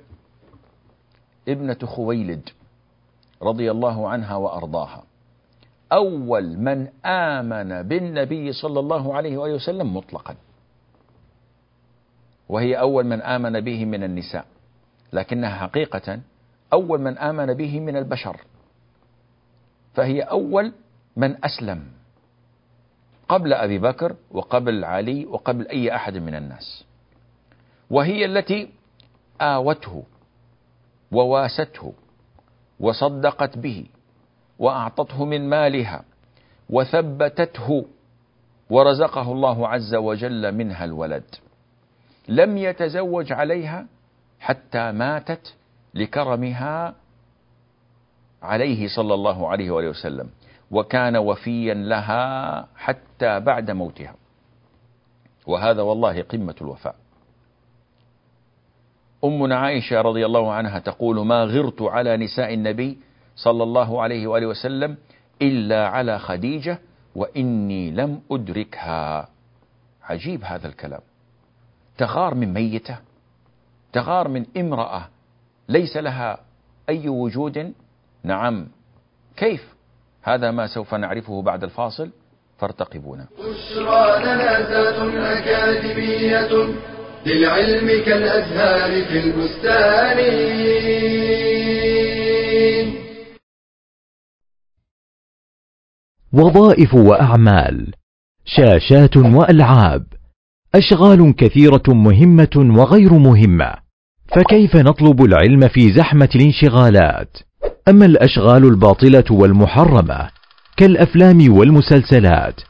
ابنة 1.49 1.79
خويلد 1.85 2.49
رضي 3.43 3.71
الله 3.71 4.09
عنها 4.09 4.37
وأرضاها. 4.37 5.03
أول 5.93 6.59
من 6.59 6.88
آمن 7.07 7.83
بالنبي 7.83 8.53
صلى 8.53 8.81
الله 8.81 9.14
عليه 9.14 9.37
وآله 9.37 9.55
وسلم 9.55 9.97
مطلقا. 9.97 10.35
وهي 12.48 12.78
أول 12.80 13.07
من 13.07 13.22
آمن 13.22 13.61
به 13.61 13.85
من 13.85 14.04
النساء 14.04 14.46
لكنها 15.12 15.50
حقيقة 15.50 16.20
أول 16.72 17.00
من 17.00 17.18
آمن 17.18 17.54
به 17.54 17.80
من 17.80 17.96
البشر 17.96 18.37
فهي 19.94 20.22
أول 20.22 20.72
من 21.16 21.44
أسلم 21.44 21.85
قبل 23.28 23.52
أبي 23.52 23.78
بكر 23.78 24.16
وقبل 24.30 24.85
علي 24.85 25.26
وقبل 25.26 25.68
أي 25.68 25.94
أحد 25.94 26.16
من 26.16 26.35
الناس 26.35 26.85
وهي 27.90 28.24
التي 28.24 28.68
آوته 29.40 30.02
وواسته 31.12 31.92
وصدقت 32.80 33.59
به 33.59 33.87
وأعطته 34.59 35.24
من 35.24 35.48
مالها 35.48 36.04
وثبتته 36.70 37.85
ورزقه 38.70 39.33
الله 39.33 39.68
عز 39.68 39.94
وجل 39.94 40.52
منها 40.54 40.85
الولد. 40.85 41.24
لم 42.28 42.58
يتزوج 42.58 43.32
عليها 43.32 43.87
حتى 44.40 44.92
ماتت 44.92 45.54
لكرمها 45.94 46.94
عليه 48.42 48.88
صلى 48.96 49.14
الله 49.14 49.48
عليه 49.48 49.70
وآله 49.70 49.88
وسلم 49.88 50.30
وكان 50.70 51.16
وفيا 51.16 51.74
لها 51.74 52.68
حتى 52.76 53.40
بعد 53.40 53.70
موتها. 53.70 54.14
وهذا 55.46 55.82
والله 55.82 56.22
قمة 56.22 56.54
الوفاء. 56.60 56.96
أمنا 59.24 59.56
عائشة 59.56 60.00
رضي 60.00 60.26
الله 60.26 60.52
عنها 60.52 60.78
تقول 60.78 61.26
ما 61.26 61.44
غرت 61.44 61.82
على 61.82 62.16
نساء 62.16 62.54
النبي 62.54 62.98
صلى 63.37 63.62
الله 63.62 64.02
عليه 64.02 64.26
وآله 64.26 64.46
وسلم 64.46 64.96
إلا 65.42 65.88
على 65.88 66.18
خديجة 66.18 66.78
وإني 67.14 67.90
لم 67.90 68.20
أدركها. 68.30 69.28
عجيب 70.02 70.44
هذا 70.44 70.68
الكلام. 70.68 71.00
تغار 71.98 72.35
من 72.35 72.52
ميتة 72.52 72.98
تغار 73.92 74.28
من 74.28 74.46
امرأة 74.57 75.09
ليس 75.68 75.96
لها 75.96 76.38
أي 76.88 77.09
وجود؟ 77.09 77.72
نعم. 78.24 78.68
كيف؟ 79.37 79.74
هذا 80.22 80.50
ما 80.50 80.66
سوف 80.66 80.94
نعرفه 80.94 81.42
بعد 81.42 81.64
الفاصل 81.64 82.11
فارتقبونا. 82.59 83.26
بشرى 83.38 84.22
أكاديمية 85.16 86.74
للعلم 87.26 88.04
كالأزهار 88.04 89.04
في 89.04 89.18
البستان. 89.18 90.18
وظائف 96.33 96.94
وأعمال 96.94 97.94
شاشات 98.44 99.16
وألعاب. 99.16 100.13
أشغال 100.74 101.34
كثيرة 101.37 101.82
مهمة 101.88 102.74
وغير 102.78 103.12
مهمة. 103.12 103.74
فكيف 104.37 104.76
نطلب 104.76 105.24
العلم 105.24 105.68
في 105.68 105.92
زحمة 105.92 106.28
الانشغالات؟ 106.34 107.37
أما 107.88 108.06
الأشغال 108.06 108.64
الباطلة 108.64 109.24
والمحرمة 109.30 110.28
كالأفلام 110.76 111.56
والمسلسلات 111.56 112.60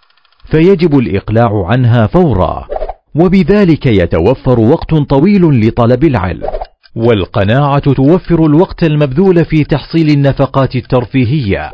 فيجب 0.50 0.98
الإقلاع 0.98 1.66
عنها 1.66 2.06
فورا. 2.06 2.66
وبذلك 3.14 3.86
يتوفر 3.86 4.60
وقت 4.60 4.94
طويل 4.94 5.66
لطلب 5.66 6.04
العلم. 6.04 6.50
والقناعة 6.96 7.92
توفر 7.92 8.46
الوقت 8.46 8.82
المبذول 8.82 9.44
في 9.44 9.64
تحصيل 9.64 10.08
النفقات 10.08 10.76
الترفيهية. 10.76 11.70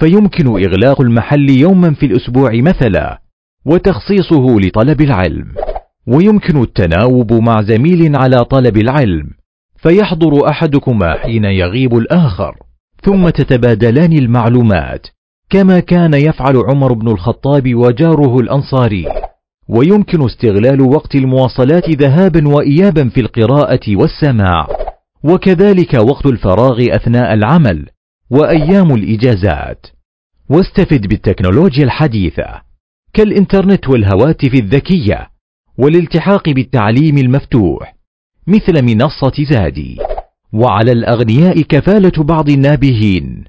فيمكن 0.00 0.46
إغلاق 0.46 1.00
المحل 1.00 1.50
يوما 1.50 1.94
في 1.94 2.06
الأسبوع 2.06 2.50
مثلا 2.54 3.20
وتخصيصه 3.64 4.60
لطلب 4.60 5.00
العلم. 5.00 5.67
ويمكن 6.08 6.62
التناوب 6.62 7.32
مع 7.32 7.62
زميل 7.62 8.16
على 8.16 8.44
طلب 8.44 8.76
العلم 8.76 9.30
فيحضر 9.76 10.48
أحدكما 10.48 11.14
حين 11.14 11.44
يغيب 11.44 11.96
الآخر 11.96 12.56
ثم 13.02 13.28
تتبادلان 13.28 14.12
المعلومات 14.12 15.06
كما 15.50 15.80
كان 15.80 16.14
يفعل 16.14 16.56
عمر 16.56 16.92
بن 16.92 17.08
الخطاب 17.08 17.74
وجاره 17.74 18.38
الأنصاري 18.38 19.04
ويمكن 19.68 20.24
استغلال 20.24 20.80
وقت 20.80 21.14
المواصلات 21.14 21.90
ذهابا 21.90 22.48
وايابا 22.48 23.08
في 23.08 23.20
القراءة 23.20 23.96
والسماع 23.96 24.66
وكذلك 25.24 25.94
وقت 25.94 26.26
الفراغ 26.26 26.86
أثناء 26.90 27.34
العمل 27.34 27.86
وأيام 28.30 28.94
الإجازات. 28.94 29.86
واستفد 30.50 31.06
بالتكنولوجيا 31.06 31.84
الحديثة 31.84 32.62
كالإنترنت 33.12 33.88
والهواتف 33.88 34.54
الذكية 34.54 35.37
والالتحاق 35.78 36.48
بالتعليم 36.48 37.18
المفتوح 37.18 37.96
مثل 38.46 38.82
منصة 38.82 39.44
زادي. 39.50 39.98
وعلى 40.52 40.92
الأغنياء 40.92 41.60
كفالة 41.60 42.24
بعض 42.24 42.48
النابهين 42.48 43.44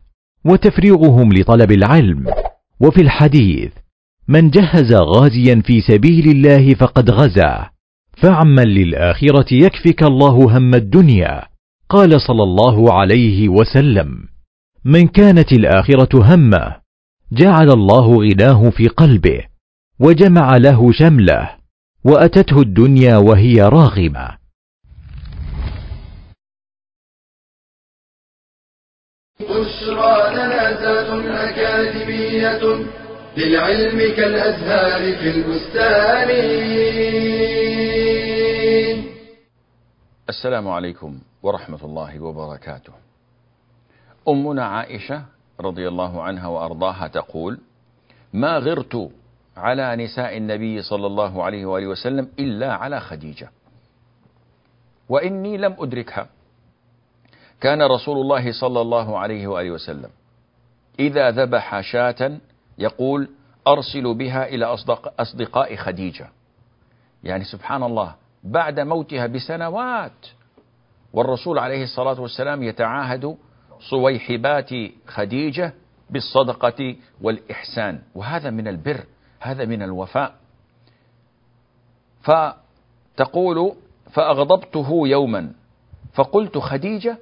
وتفريغهم 0.45 1.33
لطلب 1.33 1.71
العلم. 1.71 2.25
وفي 2.81 3.01
الحديث 3.01 3.71
من 4.27 4.49
جهز 4.49 4.93
غازيا 4.93 5.61
في 5.65 5.81
سبيل 5.81 6.31
الله 6.31 6.73
فقد 6.73 7.11
غزا 7.11 7.69
فعمن 8.17 8.63
للآخرة 8.63 9.53
يكفك 9.53 10.03
الله 10.03 10.57
هم 10.57 10.75
الدنيا. 10.75 11.43
قال 11.89 12.21
صلى 12.21 12.43
الله 12.43 12.93
عليه 12.93 13.49
وسلم. 13.49 14.29
من 14.85 15.07
كانت 15.07 15.51
الآخرة 15.51 16.35
همة 16.35 16.75
جعل 17.31 17.71
الله 17.71 18.17
غناه 18.17 18.69
في 18.69 18.87
قلبه 18.87 19.41
وجمع 19.99 20.57
له 20.57 20.91
شمله 20.91 21.58
وأتته 22.03 22.61
الدنيا 22.61 23.17
وهي 23.17 23.61
راغمة. 23.61 24.37
بشرى 29.39 30.33
لنا 30.33 30.69
أكاديمية 31.27 32.63
للعلم 33.37 34.15
كالأزهار 34.15 35.01
في 35.17 35.29
البستان. 35.29 36.29
السلام 40.29 40.67
عليكم 40.67 41.19
ورحمة 41.43 41.85
الله 41.85 42.19
ما 48.33 48.57
غرت 48.57 49.11
على 49.57 49.95
نساء 49.95 50.37
النبي 50.37 50.81
صلى 50.81 51.07
الله 51.07 51.43
عليه 51.43 51.65
وآله 51.65 51.87
وسلم 51.87 52.29
إلا 52.39 52.73
على 52.73 52.99
خديجة. 52.99 53.51
وإني 55.09 55.57
لم 55.57 55.75
أدركها. 55.79 56.27
كان 57.61 57.81
رسول 57.81 58.17
الله 58.17 58.51
صلى 58.51 58.81
الله 58.81 59.19
عليه 59.19 59.47
وآله 59.47 59.71
وسلم 59.71 60.09
إذا 60.99 61.31
ذبح 61.31 61.81
شاة 61.81 62.37
يقول 62.77 63.29
أرسل 63.67 64.13
بها 64.13 64.47
إلى 64.47 64.65
أصدق 64.65 65.21
أصدقاء 65.21 65.75
خديجة. 65.75 66.29
يعني 67.23 67.43
سبحان 67.43 67.83
الله 67.83 68.15
بعد 68.43 68.79
موتها 68.79 69.27
بسنوات 69.27 70.27
والرسول 71.13 71.59
عليه 71.59 71.83
الصلاة 71.83 72.21
والسلام 72.21 72.63
يتعاهد 72.63 73.37
صويحبات 73.79 74.69
خديجة 75.07 75.73
بالصدقة 76.09 76.95
والإحسان. 77.21 78.01
وهذا 78.15 78.49
من 78.49 78.67
البر. 78.67 79.03
هذا 79.39 79.65
من 79.65 79.81
الوفاء. 79.83 80.35
فتقول 82.21 83.73
فأغضبته 84.11 85.07
يوما. 85.07 85.51
فقلت 86.13 86.57
خديجة 86.57 87.17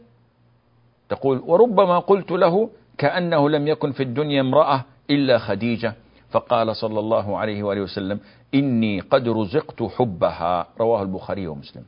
تقول 1.10 1.40
وربما 1.40 2.00
قلت 2.00 2.32
له 2.32 2.70
كأنه 2.98 3.50
لم 3.50 3.68
يكن 3.68 3.92
في 3.92 4.04
الدنيا 4.04 4.42
امرأة 4.42 4.84
إلا 5.10 5.38
خديجة. 5.38 5.94
فقال 6.30 6.76
صلى 6.76 7.00
الله 7.00 7.38
عليه 7.38 7.64
وآله 7.64 7.82
وسلم 7.82 8.20
إني 8.54 9.00
قد 9.00 9.28
رزقت 9.28 9.84
حبها. 9.84 10.68
رواه 10.80 11.02
البخاري 11.02 11.48
ومسلم. 11.48 11.86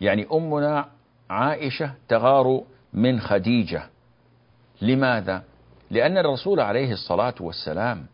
يعني 0.00 0.26
أمنا 0.32 0.88
عائشة 1.30 1.94
تغار 2.08 2.62
من 2.92 3.20
خديجة. 3.20 3.82
لماذا؟ 4.82 5.42
لأن 5.90 6.18
الرسول 6.18 6.60
عليه 6.60 6.92
الصلاة 6.92 7.34
والسلام 7.40 8.06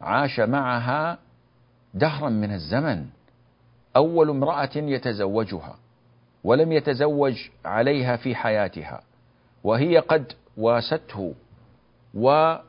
عاش 0.00 0.40
معها 0.40 1.18
دهرا 1.94 2.28
من 2.28 2.52
الزمن. 2.52 3.06
أول 3.96 4.30
امرأة 4.30 4.70
يتزوجها 4.76 5.76
ولم 6.44 6.72
يتزوج 6.72 7.48
عليها 7.64 8.16
في 8.16 8.34
حياتها 8.34 9.02
وهي 9.64 9.98
قد 9.98 10.32
واسته 10.56 11.34
وآمنت 12.14 12.64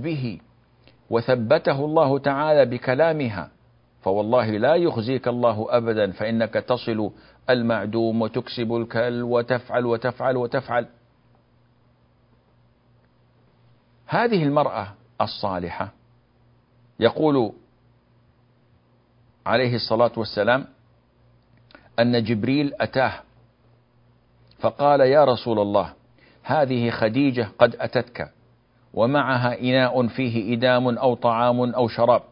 به 0.00 0.40
وثبته 1.10 1.84
الله 1.84 2.18
تعالى 2.18 2.64
بكلامها. 2.64 3.50
فوالله 4.02 4.50
لا 4.50 4.74
يخزيك 4.74 5.28
الله 5.28 5.66
أبدا 5.70 6.12
فإنك 6.12 6.54
تصل 6.54 7.10
المعدوم 7.50 8.22
وتكسب 8.22 8.76
الكل 8.76 9.22
وتفعل 9.22 9.86
وتفعل 9.86 10.36
وتفعل. 10.36 10.86
هذه 14.08 14.42
المرأة 14.42 14.88
الصالحة 15.20 15.92
يقول 17.00 17.52
عليه 19.46 19.74
الصلاة 19.74 20.12
والسلام 20.16 20.64
أن 21.98 22.24
جبريل 22.24 22.72
أتاه 22.80 23.12
فقال 24.60 25.00
يا 25.00 25.24
رسول 25.24 25.58
الله 25.58 25.92
هذه 26.42 26.90
خديجة 26.90 27.48
قد 27.58 27.76
أتتك 27.80 28.30
ومعها 28.94 29.60
إناء 29.60 30.06
فيه 30.06 30.54
إدام 30.54 30.98
أو 30.98 31.14
طعام 31.14 31.74
أو 31.74 31.88
شراب 31.88 32.22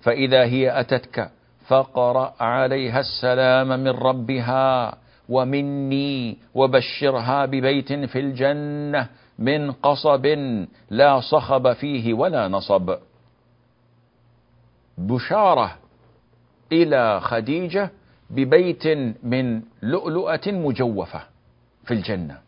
فإذا 0.00 0.44
هي 0.44 0.80
أتتك 0.80 1.30
فقرأ 1.66 2.34
عليها 2.40 3.00
السلام 3.00 3.68
من 3.68 3.88
ربها 3.88 4.98
ومني 5.28 6.38
وبشرها 6.54 7.46
ببيت 7.46 7.92
في 7.92 8.20
الجنة 8.20 9.08
من 9.38 9.72
قصب 9.72 10.26
لا 10.90 11.20
صخب 11.20 11.72
فيه 11.72 12.14
ولا 12.14 12.48
نصب. 12.48 12.96
بشارة 14.98 15.78
إلى 16.72 17.20
خديجة 17.20 17.90
ببيت 18.30 18.86
من 19.22 19.62
لؤلؤة 19.82 20.40
مجوفة 20.46 21.22
في 21.84 21.94
الجنة. 21.94 22.38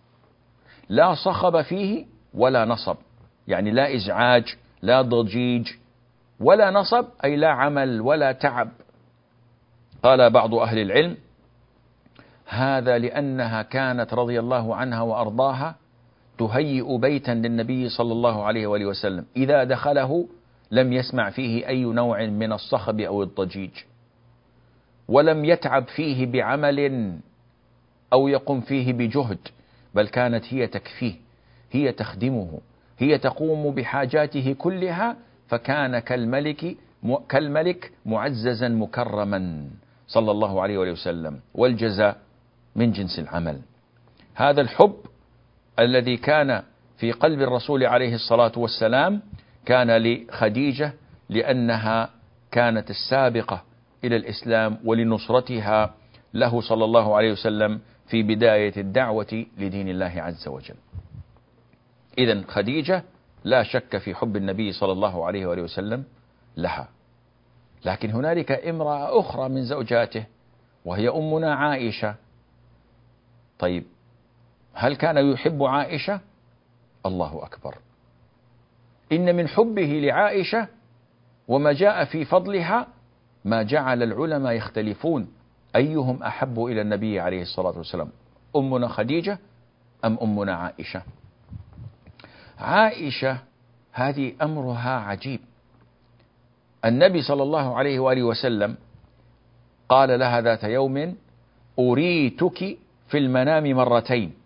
لا 0.88 1.14
صخب 1.14 1.62
فيه 1.62 2.06
ولا 2.34 2.64
نصب 2.64 2.96
يعني 3.48 3.70
لا 3.70 3.94
إزعاج 3.94 4.56
لا 4.82 5.02
ضجيج 5.02 5.68
ولا 6.40 6.70
نصب 6.70 7.06
أي 7.24 7.36
لا 7.36 7.48
عمل 7.48 8.00
ولا 8.00 8.32
تعب. 8.32 8.68
قال 10.02 10.30
بعض 10.30 10.54
أهل 10.54 10.78
العلم 10.78 11.16
هذا 12.46 12.98
لأنها 12.98 13.62
كانت 13.62 14.14
رضي 14.14 14.40
الله 14.40 14.74
عنها 14.76 15.02
وأرضاها 15.02 15.74
تهيئ 16.38 16.98
بيتا 16.98 17.30
للنبي 17.30 17.88
صلى 17.88 18.12
الله 18.12 18.44
عليه 18.44 18.66
وآله 18.66 18.86
وسلم. 18.86 19.24
إذا 19.36 19.64
دخله 19.64 20.28
لم 20.70 20.92
يسمع 20.92 21.30
فيه 21.30 21.68
أي 21.68 21.84
نوع 21.84 22.26
من 22.26 22.52
الصخب 22.52 23.00
أو 23.00 23.22
الضجيج. 23.22 23.70
ولم 25.08 25.44
يتعب 25.44 25.84
فيه 25.88 26.26
بعمل 26.26 27.12
أو 28.12 28.28
يقم 28.28 28.60
فيه 28.60 28.92
بجهد 28.92 29.38
بل 29.94 30.08
كانت 30.08 30.44
هي 30.54 30.66
تكفيه 30.66 31.14
هي 31.72 31.92
تخدمه 31.92 32.58
هي 32.98 33.18
تقوم 33.18 33.74
بحاجاته 33.74 34.52
كلها 34.58 35.16
فكان 35.48 35.98
كالملك 35.98 36.76
كالملك 37.28 37.92
معززا 38.06 38.68
مكرما 38.68 39.68
صلى 40.06 40.30
الله 40.30 40.62
عليه 40.62 40.78
وسلم. 40.78 41.40
والجزاء 41.54 42.16
من 42.76 42.92
جنس 42.92 43.18
العمل. 43.18 43.60
هذا 44.34 44.60
الحب 44.60 44.96
الذي 45.78 46.16
كان 46.16 46.62
في 46.96 47.12
قلب 47.12 47.40
الرسول 47.42 47.84
عليه 47.84 48.14
الصلاة 48.14 48.52
والسلام 48.56 49.22
كان 49.66 49.96
لخديجة 49.96 50.92
لأنها 51.28 52.10
كانت 52.50 52.90
السابقة 52.90 53.62
إلى 54.04 54.16
الإسلام 54.16 54.78
ولنصرتها 54.84 55.94
له 56.34 56.60
صلى 56.60 56.84
الله 56.84 57.16
عليه 57.16 57.32
وسلم 57.32 57.80
في 58.06 58.22
بداية 58.22 58.72
الدعوة 58.76 59.46
لدين 59.58 59.88
الله 59.88 60.12
عز 60.16 60.48
وجل. 60.48 60.74
إذا 62.18 62.44
خديجة 62.48 63.02
لا 63.44 63.62
شك 63.62 63.98
في 63.98 64.14
حب 64.14 64.36
النبي 64.36 64.72
صلى 64.72 64.92
الله 64.92 65.26
عليه 65.26 65.46
وآله 65.46 65.62
وسلم 65.62 66.04
لها. 66.56 66.88
لكن 67.84 68.10
هنالك 68.10 68.52
امرأة 68.52 69.20
أخرى 69.20 69.48
من 69.48 69.64
زوجاته 69.64 70.24
وهي 70.84 71.08
أمنا 71.08 71.54
عائشة. 71.54 72.14
طيب 73.58 73.84
هل 74.78 74.96
كان 74.96 75.32
يحب 75.32 75.62
عائشة؟ 75.62 76.20
الله 77.06 77.40
أكبر. 77.44 77.74
إن 79.12 79.36
من 79.36 79.48
حبه 79.48 80.00
لعائشة 80.04 80.68
وما 81.48 81.72
جاء 81.72 82.04
في 82.04 82.24
فضلها 82.24 82.86
ما 83.44 83.62
جعل 83.62 84.02
العلماء 84.02 84.52
يختلفون 84.52 85.28
أيهم 85.76 86.22
أحب 86.22 86.64
إلى 86.64 86.80
النبي 86.80 87.20
عليه 87.20 87.42
الصلاة 87.42 87.78
والسلام 87.78 88.08
أمنا 88.56 88.88
خديجة 88.88 89.38
أم 90.04 90.18
أمنا 90.22 90.54
عائشة؟ 90.54 91.02
عائشة 92.58 93.38
هذه 93.92 94.32
أمرها 94.42 95.00
عجيب. 95.00 95.40
النبي 96.84 97.22
صلى 97.22 97.42
الله 97.42 97.76
عليه 97.76 97.98
وآله 97.98 98.22
وسلم 98.22 98.76
قال 99.88 100.18
لها 100.18 100.40
ذات 100.40 100.64
يوم 100.64 101.16
أريتك 101.78 102.78
في 103.08 103.18
المنام 103.18 103.64
مرتين. 103.64 104.45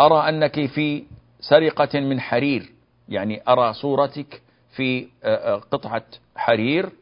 أرى 0.00 0.28
أنك 0.28 0.66
في 0.66 1.04
سرقة 1.40 2.00
من 2.00 2.20
حرير 2.20 2.72
يعني 3.08 3.42
أرى 3.48 3.72
صورتك 3.72 4.42
في 4.76 5.08
قطعة 5.70 6.02
حرير 6.36 6.92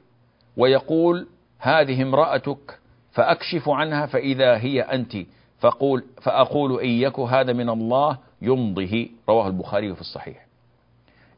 ويقول 0.56 1.26
هذه 1.58 2.02
امرأتك 2.02 2.78
فأكشف 3.12 3.68
عنها 3.68 4.06
فإذا 4.06 4.56
هي 4.56 4.80
أنت 4.80 5.16
فقول 5.60 6.04
فأقول 6.22 6.80
إن 6.80 6.88
يك 6.88 7.18
هذا 7.18 7.52
من 7.52 7.68
الله 7.68 8.18
يمضه 8.42 9.08
رواه 9.28 9.46
البخاري 9.46 9.94
في 9.94 10.00
الصحيح. 10.00 10.46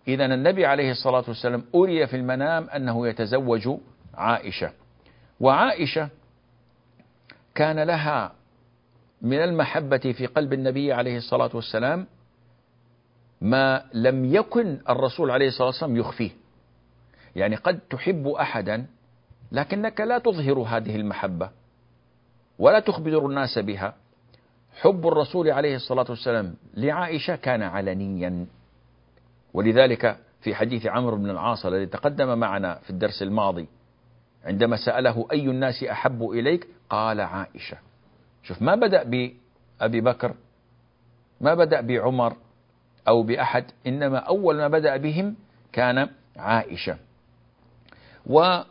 إذا 0.09 0.25
النبي 0.25 0.67
عليه 0.67 0.90
الصلاة 0.90 1.25
والسلام 1.29 1.64
أري 1.75 2.07
في 2.07 2.17
المنام 2.17 2.69
أنه 2.71 3.09
يتزوج 3.09 3.69
عائشة 4.14 4.73
وعائشة 5.40 6.09
كان 7.55 7.81
لها 7.81 8.33
من 9.25 9.43
المحبة 9.43 9.99
في 9.99 10.27
قلب 10.27 10.53
النبي 10.53 10.93
عليه 10.93 11.17
الصلاة 11.17 11.51
والسلام 11.55 12.07
ما 13.41 13.85
لم 13.93 14.35
يكن 14.35 14.79
الرسول 14.89 15.31
عليه 15.31 15.49
الصلاة 15.49 15.67
والسلام 15.67 15.97
يخفيه. 15.97 16.31
يعني 17.37 17.57
قد 17.57 17.81
تحب 17.91 18.29
أحدا 18.29 18.87
لكنك 19.53 20.01
لا 20.01 20.19
تظهر 20.19 20.59
هذه 20.59 20.97
المحبة 20.97 21.51
ولا 22.59 22.81
تخبر 22.81 23.27
الناس 23.27 23.59
بها. 23.59 23.95
حب 24.81 25.09
الرسول 25.09 25.51
عليه 25.51 25.77
الصلاة 25.77 26.07
والسلام 26.09 26.55
لعائشة 26.75 27.37
كان 27.37 27.63
علنيا. 27.63 28.47
ولذلك 29.55 30.19
في 30.41 30.55
حديث 30.55 30.87
عمرو 30.87 31.17
بن 31.17 31.31
العاص 31.31 31.67
الذي 31.67 31.87
تقدم 31.87 32.39
معنا 32.39 32.75
في 32.75 32.91
الدرس 32.91 33.23
الماضي 33.23 33.69
عندما 34.45 34.77
سأله 34.77 35.27
أي 35.33 35.47
الناس 35.47 35.85
أحب 35.85 36.23
إليك؟ 36.31 36.69
قال 36.91 37.21
عائشة. 37.21 37.79
شوف 38.44 38.62
ما 38.62 38.74
بدأ 38.74 39.02
بأبي 39.02 40.00
بكر 40.00 40.35
ما 41.40 41.54
بدأ 41.54 41.80
بعمر 41.80 42.37
أو 43.09 43.22
بأحد 43.22 43.64
إنما 43.87 44.18
أول 44.18 44.57
ما 44.57 44.68
بدأ 44.68 44.96
بهم 44.96 45.37
كان 45.72 46.09
عائشة. 46.37 46.96
ويقول 48.26 48.64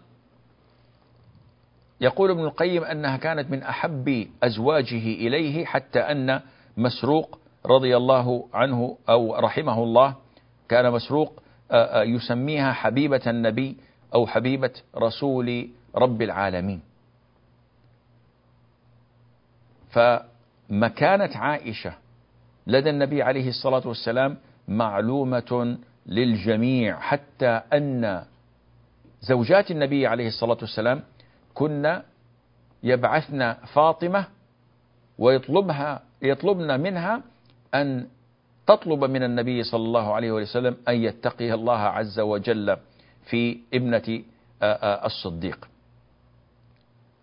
ابن 2.32 2.44
القيم 2.44 2.84
أنها 2.84 3.18
كانت 3.18 3.52
من 3.52 3.64
أحب 3.64 4.28
أزواجه 4.44 5.06
إليه 5.08 5.66
حتى 5.66 6.00
أن 6.00 6.42
مسروق 6.78 7.40
رضي 7.66 7.98
الله 7.98 8.48
عنه 8.54 8.98
أو 9.10 9.36
رحمه 9.36 9.84
الله 9.84 10.16
كان 10.70 10.92
مسروق 10.92 11.44
يسميها 11.96 12.74
حبيبة 12.74 13.22
النبي 13.28 13.78
أو 14.16 14.28
حبيبة 14.28 14.72
رسول 14.98 15.70
رب 15.96 16.22
العالمين. 16.22 16.82
فمكانة 19.94 21.38
عائشة 21.38 21.94
لدى 22.68 22.90
النبي 22.90 23.24
عليه 23.24 23.50
الصلاة 23.50 23.88
والسلام 23.88 24.38
معلومة 24.68 25.78
للجميع 26.06 27.00
حتى 27.00 27.62
أن 27.74 28.24
زوجات 29.22 29.72
النبي 29.72 30.08
عليه 30.08 30.28
الصلاة 30.28 30.58
والسلام 30.62 31.02
كن 31.54 32.02
يبعثن 32.84 33.54
فاطمة 33.54 34.26
ويطلبها 35.18 36.02
يطلبن 36.22 36.80
منها 36.80 37.22
أن 37.74 38.08
تطلب 38.68 39.04
من 39.04 39.24
النبي 39.24 39.64
صلى 39.64 39.86
الله 39.86 40.14
عليه 40.14 40.32
وسلم 40.32 40.78
أن 40.88 40.96
يتقي 40.96 41.54
الله 41.54 41.80
عز 41.80 42.20
وجل 42.20 42.78
في 43.26 43.60
ابنة 43.74 44.24
الصديق. 45.06 45.68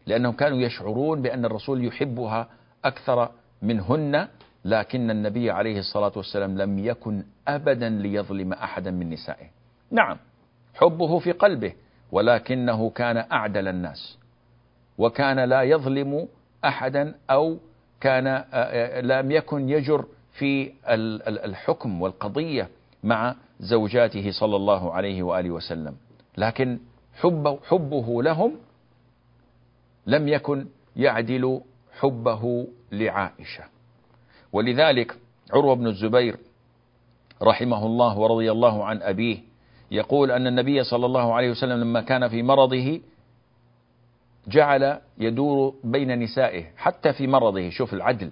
لأنهم 0.06 0.33
كانوا 0.33 0.59
يشعرون 0.59 1.22
بأن 1.22 1.44
الرسول 1.44 1.85
يحبها 1.85 2.48
أكثر 2.85 3.31
منهن 3.62 4.29
لكن 4.64 5.11
النبي 5.11 5.51
عليه 5.51 5.79
الصلاة 5.79 6.12
والسلام 6.16 6.59
لم 6.59 6.79
يكن 6.79 7.25
أبدا 7.49 7.88
ليظلم 7.88 8.53
أحدا 8.53 8.90
من 8.90 9.11
نسائه. 9.11 9.47
نعم 9.90 10.16
حبه 10.75 11.19
في 11.19 11.33
قلبه 11.33 11.73
ولكنه 12.12 12.90
كان 12.90 13.16
أعدل 13.16 13.69
الناس 13.69 14.19
وكان 14.99 15.40
لا 15.40 15.62
يظلم 15.62 16.29
أحدا 16.64 17.14
أو 17.31 17.57
كان 18.01 18.45
لم 19.05 19.31
يكن 19.31 19.69
يجر 19.69 20.05
في 20.33 20.73
الحكم 21.29 22.03
والقضية 22.03 22.69
مع 23.05 23.35
زوجاته 23.61 24.31
صلى 24.31 24.57
الله 24.57 24.93
عليه 24.93 25.23
وآله 25.23 25.51
وسلم. 25.51 25.97
لكن 26.37 26.79
حبه, 27.14 27.59
حبه 27.69 28.23
لهم 28.23 28.57
لم 30.07 30.29
يكن 30.29 30.66
يعدل 30.97 31.61
حبه 32.00 32.66
لعائشة. 32.92 33.64
ولذلك 34.52 35.16
عروة 35.52 35.74
بن 35.74 35.86
الزبير 35.86 36.36
رحمه 37.42 37.86
الله 37.86 38.18
ورضي 38.18 38.50
الله 38.50 38.84
عن 38.84 39.02
أبيه 39.02 39.38
يقول 39.90 40.30
أن 40.30 40.46
النبي 40.46 40.84
صلى 40.84 41.06
الله 41.06 41.34
عليه 41.34 41.50
وسلم 41.50 41.80
لما 41.80 42.00
كان 42.00 42.28
في 42.28 42.42
مرضه 42.42 43.00
جعل 44.48 44.98
يدور 45.18 45.74
بين 45.84 46.18
نسائه 46.18 46.64
حتى 46.76 47.12
في 47.12 47.26
مرضه 47.26 47.70
شوف 47.70 47.94
العدل 47.94 48.30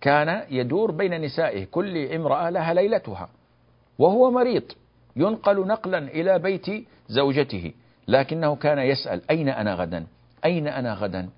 كان 0.00 0.42
يدور 0.50 0.90
بين 0.90 1.20
نسائه 1.20 1.64
كل 1.64 1.98
امرأة 2.12 2.50
لها 2.50 2.74
ليلتها 2.74 3.28
وهو 3.98 4.30
مريض 4.30 4.62
ينقل 5.16 5.66
نقلا 5.66 5.98
إلى 5.98 6.38
بيت 6.38 6.66
زوجته 7.08 7.72
لكنه 8.08 8.56
كان 8.56 8.78
يسأل 8.78 9.22
أين 9.30 9.48
أنا 9.48 9.74
غدا؟ 9.74 10.06
أين 10.44 10.68
أنا 10.68 10.94
غدا؟ 10.94 11.28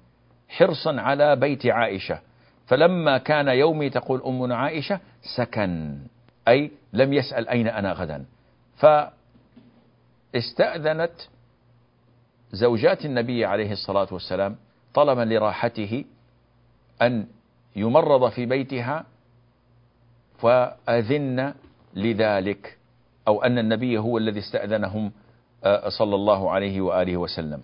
حرصا 0.57 1.01
على 1.01 1.37
بيت 1.37 1.67
عائشة. 1.67 2.19
فلما 2.67 3.19
كان 3.19 3.49
يومي 3.49 3.91
تقول 3.91 4.23
أمنا 4.27 4.57
عائشة 4.57 5.01
سكن. 5.37 5.99
أي 6.49 6.71
لم 6.93 7.13
يسأل 7.13 7.49
أين 7.49 7.69
أنا 7.69 7.93
غدا. 7.93 8.25
فاستأذنت 10.33 11.13
زوجات 12.53 13.05
النبي 13.05 13.45
عليه 13.45 13.73
الصلاة 13.73 14.09
والسلام 14.13 14.57
طلبا 14.95 15.21
لراحته 15.23 16.05
أن 17.03 17.27
يمرض 17.77 18.31
في 18.31 18.47
بيتها 18.47 19.05
فأذن 20.39 21.55
لذلك 21.95 22.79
أو 23.29 23.43
أن 23.43 23.59
النبي 23.59 23.99
هو 23.99 24.19
الذي 24.19 24.39
استأذنهم 24.39 25.13
آه، 25.65 25.89
صلى 25.89 26.15
الله 26.15 26.51
عليه 26.51 26.81
وآله 26.81 27.17
وسلم. 27.17 27.63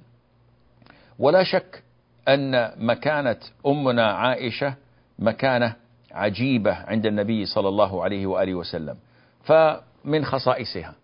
ولا 1.18 1.44
شك 1.44 1.82
أن 2.28 2.72
مكانة 2.76 3.36
أمنا 3.66 4.12
عائشة 4.12 4.74
مكانة 5.18 5.74
عجيبة 6.12 6.74
عند 6.74 7.06
النبي 7.06 7.46
صلى 7.46 7.68
الله 7.68 8.02
عليه 8.04 8.26
وآله 8.26 8.54
وسلم. 8.54 8.96
فمن 9.44 10.24
خصائصها 10.24 10.94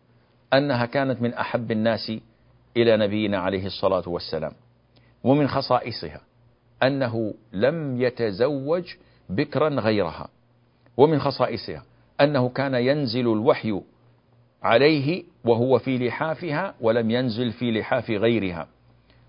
أنها 0.55 0.87
كانت 0.87 1.23
من 1.23 1.35
أحب 1.35 1.71
الناس 1.71 2.13
إلى 2.77 2.97
نبينا 2.97 3.39
عليه 3.39 3.67
الصلاة 3.67 4.09
والسلام. 4.09 4.53
ومن 5.25 5.49
خصائصها 5.49 6.21
أنه 6.83 7.35
لم 7.53 8.03
يتزوج 8.03 8.95
بكرا 9.29 9.69
غيرها. 9.69 10.29
ومن 10.97 11.19
خصائصها 11.21 11.83
أنه 12.21 12.49
كان 12.49 12.75
ينزل 12.75 13.33
الوحي 13.33 13.81
عليه 14.63 15.25
وهو 15.45 15.79
في 15.79 16.09
لحافها 16.09 16.75
ولم 16.81 17.11
ينزل 17.11 17.53
في 17.53 17.71
لحاف 17.71 18.11
غيرها. 18.11 18.69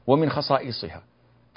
ومن 0.07 0.29
خصائصها 0.29 1.01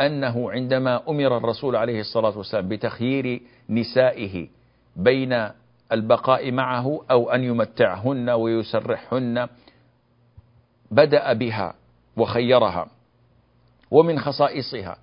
أنه 0.00 0.50
عندما 0.50 1.02
أمر 1.08 1.36
الرسول 1.36 1.76
عليه 1.76 2.00
الصلاة 2.00 2.38
والسلام 2.38 2.68
بتخيير 2.68 3.40
نسائه 3.70 4.48
بين 4.96 5.48
البقاء 5.92 6.50
معه 6.50 7.00
أو 7.10 7.30
أن 7.30 7.44
يمتعهن 7.44 8.30
ويسرحهن 8.30 9.48
بدأ 10.90 11.32
بها 11.32 11.74
وخيرها 12.16 12.86
ومن 13.90 14.18
خصائصها 14.18 14.96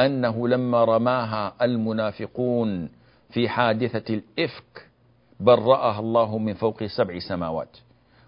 أنه 0.00 0.48
لما 0.48 0.84
رماها 0.84 1.54
المنافقون 1.62 2.88
في 3.30 3.48
حادثة 3.48 4.14
الإفك 4.14 4.86
برأها 5.40 6.00
الله 6.00 6.38
من 6.38 6.54
فوق 6.54 6.84
سبع 6.84 7.18
سماوات. 7.18 7.76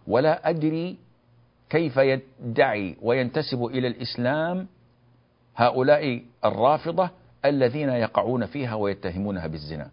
ولا 0.07 0.51
أدري 0.51 0.97
كيف 1.71 1.97
يدعي 1.97 2.97
وينتسب 3.03 3.65
إلى 3.65 3.89
الإسلام 3.89 4.67
هؤلاء 5.59 6.23
الرافضة 6.45 7.11
الذين 7.45 7.89
يقعون 7.89 8.47
فيها 8.47 8.75
ويتهمونها 8.75 9.47
بالزنا. 9.47 9.91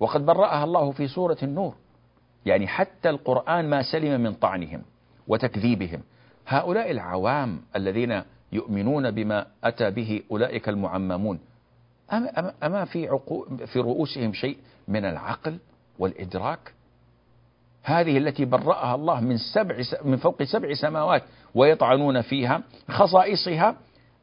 وقد 0.00 0.26
برأها 0.26 0.64
الله 0.64 0.90
في 0.90 1.08
سورة 1.08 1.36
النور. 1.42 1.74
يعني 2.46 2.66
حتى 2.66 3.10
القرآن 3.10 3.70
ما 3.70 3.82
سلم 3.82 4.20
من 4.20 4.32
طعنهم 4.32 4.82
وتكذيبهم. 5.28 6.00
هؤلاء 6.46 6.90
العوام 6.90 7.60
الذين 7.76 8.22
يؤمنون 8.52 9.10
بما 9.10 9.46
أتى 9.64 9.90
به 9.90 10.22
أولئك 10.30 10.68
المعممون 10.68 11.38
أما, 12.12 12.52
أما 12.62 12.84
في, 12.84 13.08
عقو 13.08 13.46
في 13.66 13.78
رؤوسهم 13.78 14.32
شيء 14.32 14.56
من 14.88 15.04
العقل 15.04 15.58
والإدراك؟ 15.98 16.72
هذه 17.82 18.18
التي 18.18 18.44
برأها 18.44 18.94
الله 18.94 19.20
من 19.20 19.36
سبع 19.36 19.76
من 20.04 20.16
فوق 20.16 20.42
سبع 20.42 20.74
سماوات 20.74 21.22
ويطعنون 21.54 22.20
فيها 22.20 22.62
خصائصها 22.88 23.76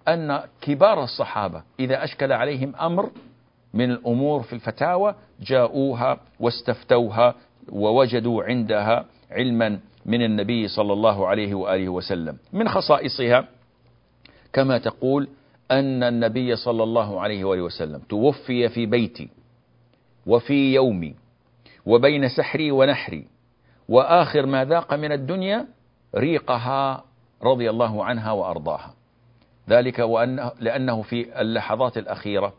أن 0.08 0.42
كبار 0.62 1.04
الصحابة 1.04 1.64
إذا 1.80 2.04
أشكل 2.04 2.32
عليهم 2.32 2.76
أمر 2.76 3.10
من 3.74 3.92
الأمور 3.92 4.42
في 4.44 4.54
الفتاوى 4.54 5.16
جاءوها 5.42 6.18
واستفتوها 6.40 7.36
ووجدوا 7.70 8.44
عندها 8.44 9.06
علما 9.32 9.80
من 10.06 10.22
النبي 10.22 10.68
صلى 10.68 10.94
الله 10.94 11.28
عليه 11.28 11.54
وآله 11.54 11.90
وسلم. 11.90 12.38
من 12.54 12.70
خصائصها 12.70 13.48
كما 14.54 14.78
تقول 14.78 15.28
أن 15.72 16.04
النبي 16.04 16.56
صلى 16.56 16.84
الله 16.84 17.22
عليه 17.22 17.44
وآله 17.44 17.62
وسلم 17.62 18.00
توفي 18.10 18.70
في 18.70 18.86
بيتي 18.86 19.30
وفي 20.26 20.74
يومي 20.74 21.16
وبين 21.86 22.30
سحري 22.30 22.72
ونحري 22.72 23.28
وآخر 23.90 24.46
ما 24.46 24.66
ذاق 24.66 24.94
من 24.94 25.12
الدنيا 25.12 25.68
ريقها 26.16 27.04
رضي 27.44 27.70
الله 27.70 28.06
عنها 28.06 28.32
وأرضاها. 28.32 28.94
ذلك 29.72 30.00
وأنه 30.00 30.52
لأنه 30.60 31.02
في 31.02 31.42
اللحظات 31.42 31.98
الأخيرة 31.98 32.54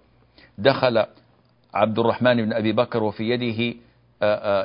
دخل 0.59 1.05
عبد 1.75 1.99
الرحمن 1.99 2.45
بن 2.45 2.53
أبي 2.53 2.73
بكر 2.73 3.03
وفي 3.03 3.25
يده 3.31 3.75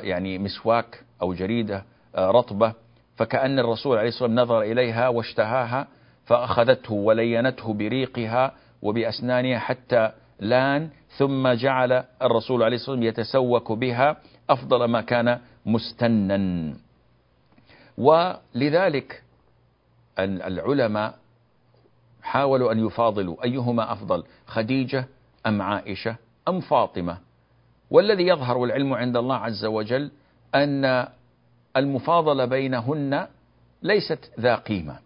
يعني 0.02 0.38
مسواك 0.38 1.04
أو 1.22 1.34
جريدة 1.34 1.84
رطبة 2.18 2.72
فكأن 3.16 3.58
الرسول 3.58 3.98
عليه 3.98 4.08
الصلاة 4.08 4.28
والسلام 4.28 4.44
نظر 4.44 4.62
إليها 4.62 5.08
واشتهاها 5.08 5.86
فأخذته 6.26 6.94
ولينته 6.94 7.74
بريقها 7.74 8.52
وبأسنانها 8.82 9.58
حتى 9.58 10.10
لأن 10.40 10.88
ثم 11.18 11.48
جعل 11.48 12.04
الرسول 12.22 12.62
عليه 12.62 12.76
الصلاة 12.76 12.96
والسلام 12.96 13.02
يتسوك 13.02 13.72
بها 13.72 14.16
أفضل 14.50 14.84
ما 14.84 15.00
كان 15.00 15.38
مستنا. 15.66 16.74
ولذلك 17.98 19.22
العلماء 20.18 21.14
حاولوا 22.28 22.72
أن 22.72 22.86
يفاضلوا 22.86 23.44
أيهما 23.44 23.92
أفضل 23.92 24.24
خديجة 24.46 25.06
أم 25.46 25.62
عائشة 25.62 26.16
أم 26.48 26.60
فاطمة؟ 26.60 27.18
والذي 27.90 28.26
يظهر 28.26 28.64
العلم 28.64 28.94
عند 28.94 29.16
الله 29.16 29.36
عز 29.36 29.64
وجل 29.64 30.10
أن 30.54 31.08
المفاضلة 31.76 32.44
بينهن 32.44 33.26
ليست 33.82 34.32
ذا 34.40 34.54
قيمة 34.54 34.98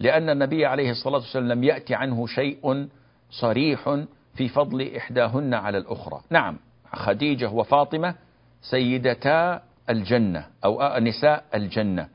لأن 0.00 0.30
النبي 0.30 0.66
عليه 0.66 0.90
الصلاة 0.90 1.18
والسلام 1.18 1.48
لم 1.48 1.64
يأتي 1.64 1.94
عنه 1.94 2.26
شيء 2.26 2.88
صريح 3.30 4.04
في 4.34 4.48
فضل 4.48 4.96
إحداهن 4.96 5.54
على 5.54 5.78
الأخرى. 5.78 6.20
نعم 6.30 6.58
خديجة 6.92 7.50
وفاطمة 7.50 8.14
سيدتا 8.62 9.62
الجنة 9.90 10.46
أو 10.64 10.98
نساء 10.98 11.44
الجنة 11.54 12.08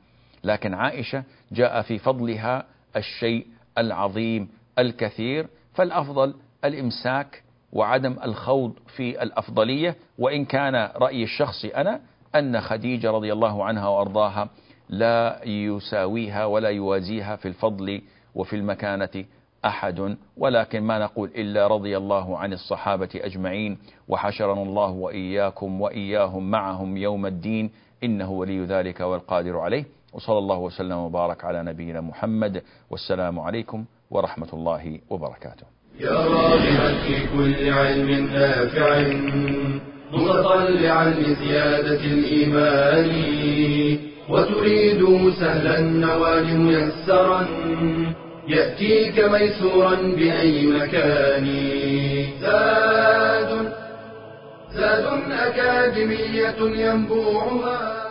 لكن 0.44 0.74
عائشة 0.74 1.24
جاء 1.52 1.82
في 1.82 1.98
فضلها 1.98 2.66
الشيء 2.96 3.48
العظيم 3.78 4.50
الكثير 4.80 5.48
فالأفضل 5.74 6.34
الإمساك 6.66 7.44
وعدم 7.74 8.16
الخوض 8.24 8.74
في 8.96 9.24
الأفضلية. 9.24 9.96
وإن 10.18 10.46
كان 10.46 10.76
رأيي 10.76 11.24
الشخصي 11.24 11.68
أنا 11.68 12.02
أن 12.36 12.62
خديجة 12.62 13.12
رضي 13.12 13.34
الله 13.34 13.64
عنها 13.64 13.88
وأرضاها 13.88 14.50
لا 14.90 15.42
يساويها 15.46 16.46
ولا 16.46 16.70
يوازيها 16.70 17.36
في 17.36 17.48
الفضل 17.48 18.02
وفي 18.36 18.56
المكانة 18.56 19.26
أحد. 19.66 20.18
ولكن 20.38 20.84
ما 20.84 21.00
نقول 21.00 21.30
إلا 21.36 21.68
رضي 21.68 21.98
الله 21.98 22.38
عن 22.38 22.54
الصحابة 22.54 23.10
أجمعين. 23.16 23.78
وحشرنا 24.08 24.62
الله 24.62 24.90
وإياكم 24.90 25.82
وإياهم 25.82 26.52
معهم 26.52 26.98
يوم 26.98 27.26
الدين. 27.26 27.72
إنه 28.04 28.32
ولي 28.32 28.66
ذلك 28.66 29.00
والقادر 29.00 29.60
عليه. 29.60 29.97
وصلى 30.18 30.38
الله 30.38 30.58
وسلم 30.58 30.98
وبارك 30.98 31.46
على 31.46 31.64
نبينا 31.64 32.02
محمد 32.02 32.64
والسلام 32.90 33.40
عليكم 33.40 33.86
ورحمة 34.12 34.48
الله 34.54 35.00
وبركاته. 35.10 35.68
يا 36.00 36.12
راغبا 36.12 36.94
في 37.02 37.28
كل 37.34 37.70
علم 37.70 38.10
نافع 38.34 39.14
متطلعا 40.14 41.06
لزيادة 41.10 42.02
الإيمان 42.02 43.10
وتريد 44.30 45.32
سهلا 45.40 45.80
النوال 45.80 46.58
ميسرا 46.58 47.48
يأتيك 48.48 49.20
ميسورا 49.20 49.96
بأي 49.96 50.68
مكان. 50.68 51.46
زاد 52.42 53.74
زاد 54.74 55.06
أكاديمية 55.32 56.60
ينبوعها. 56.86 58.07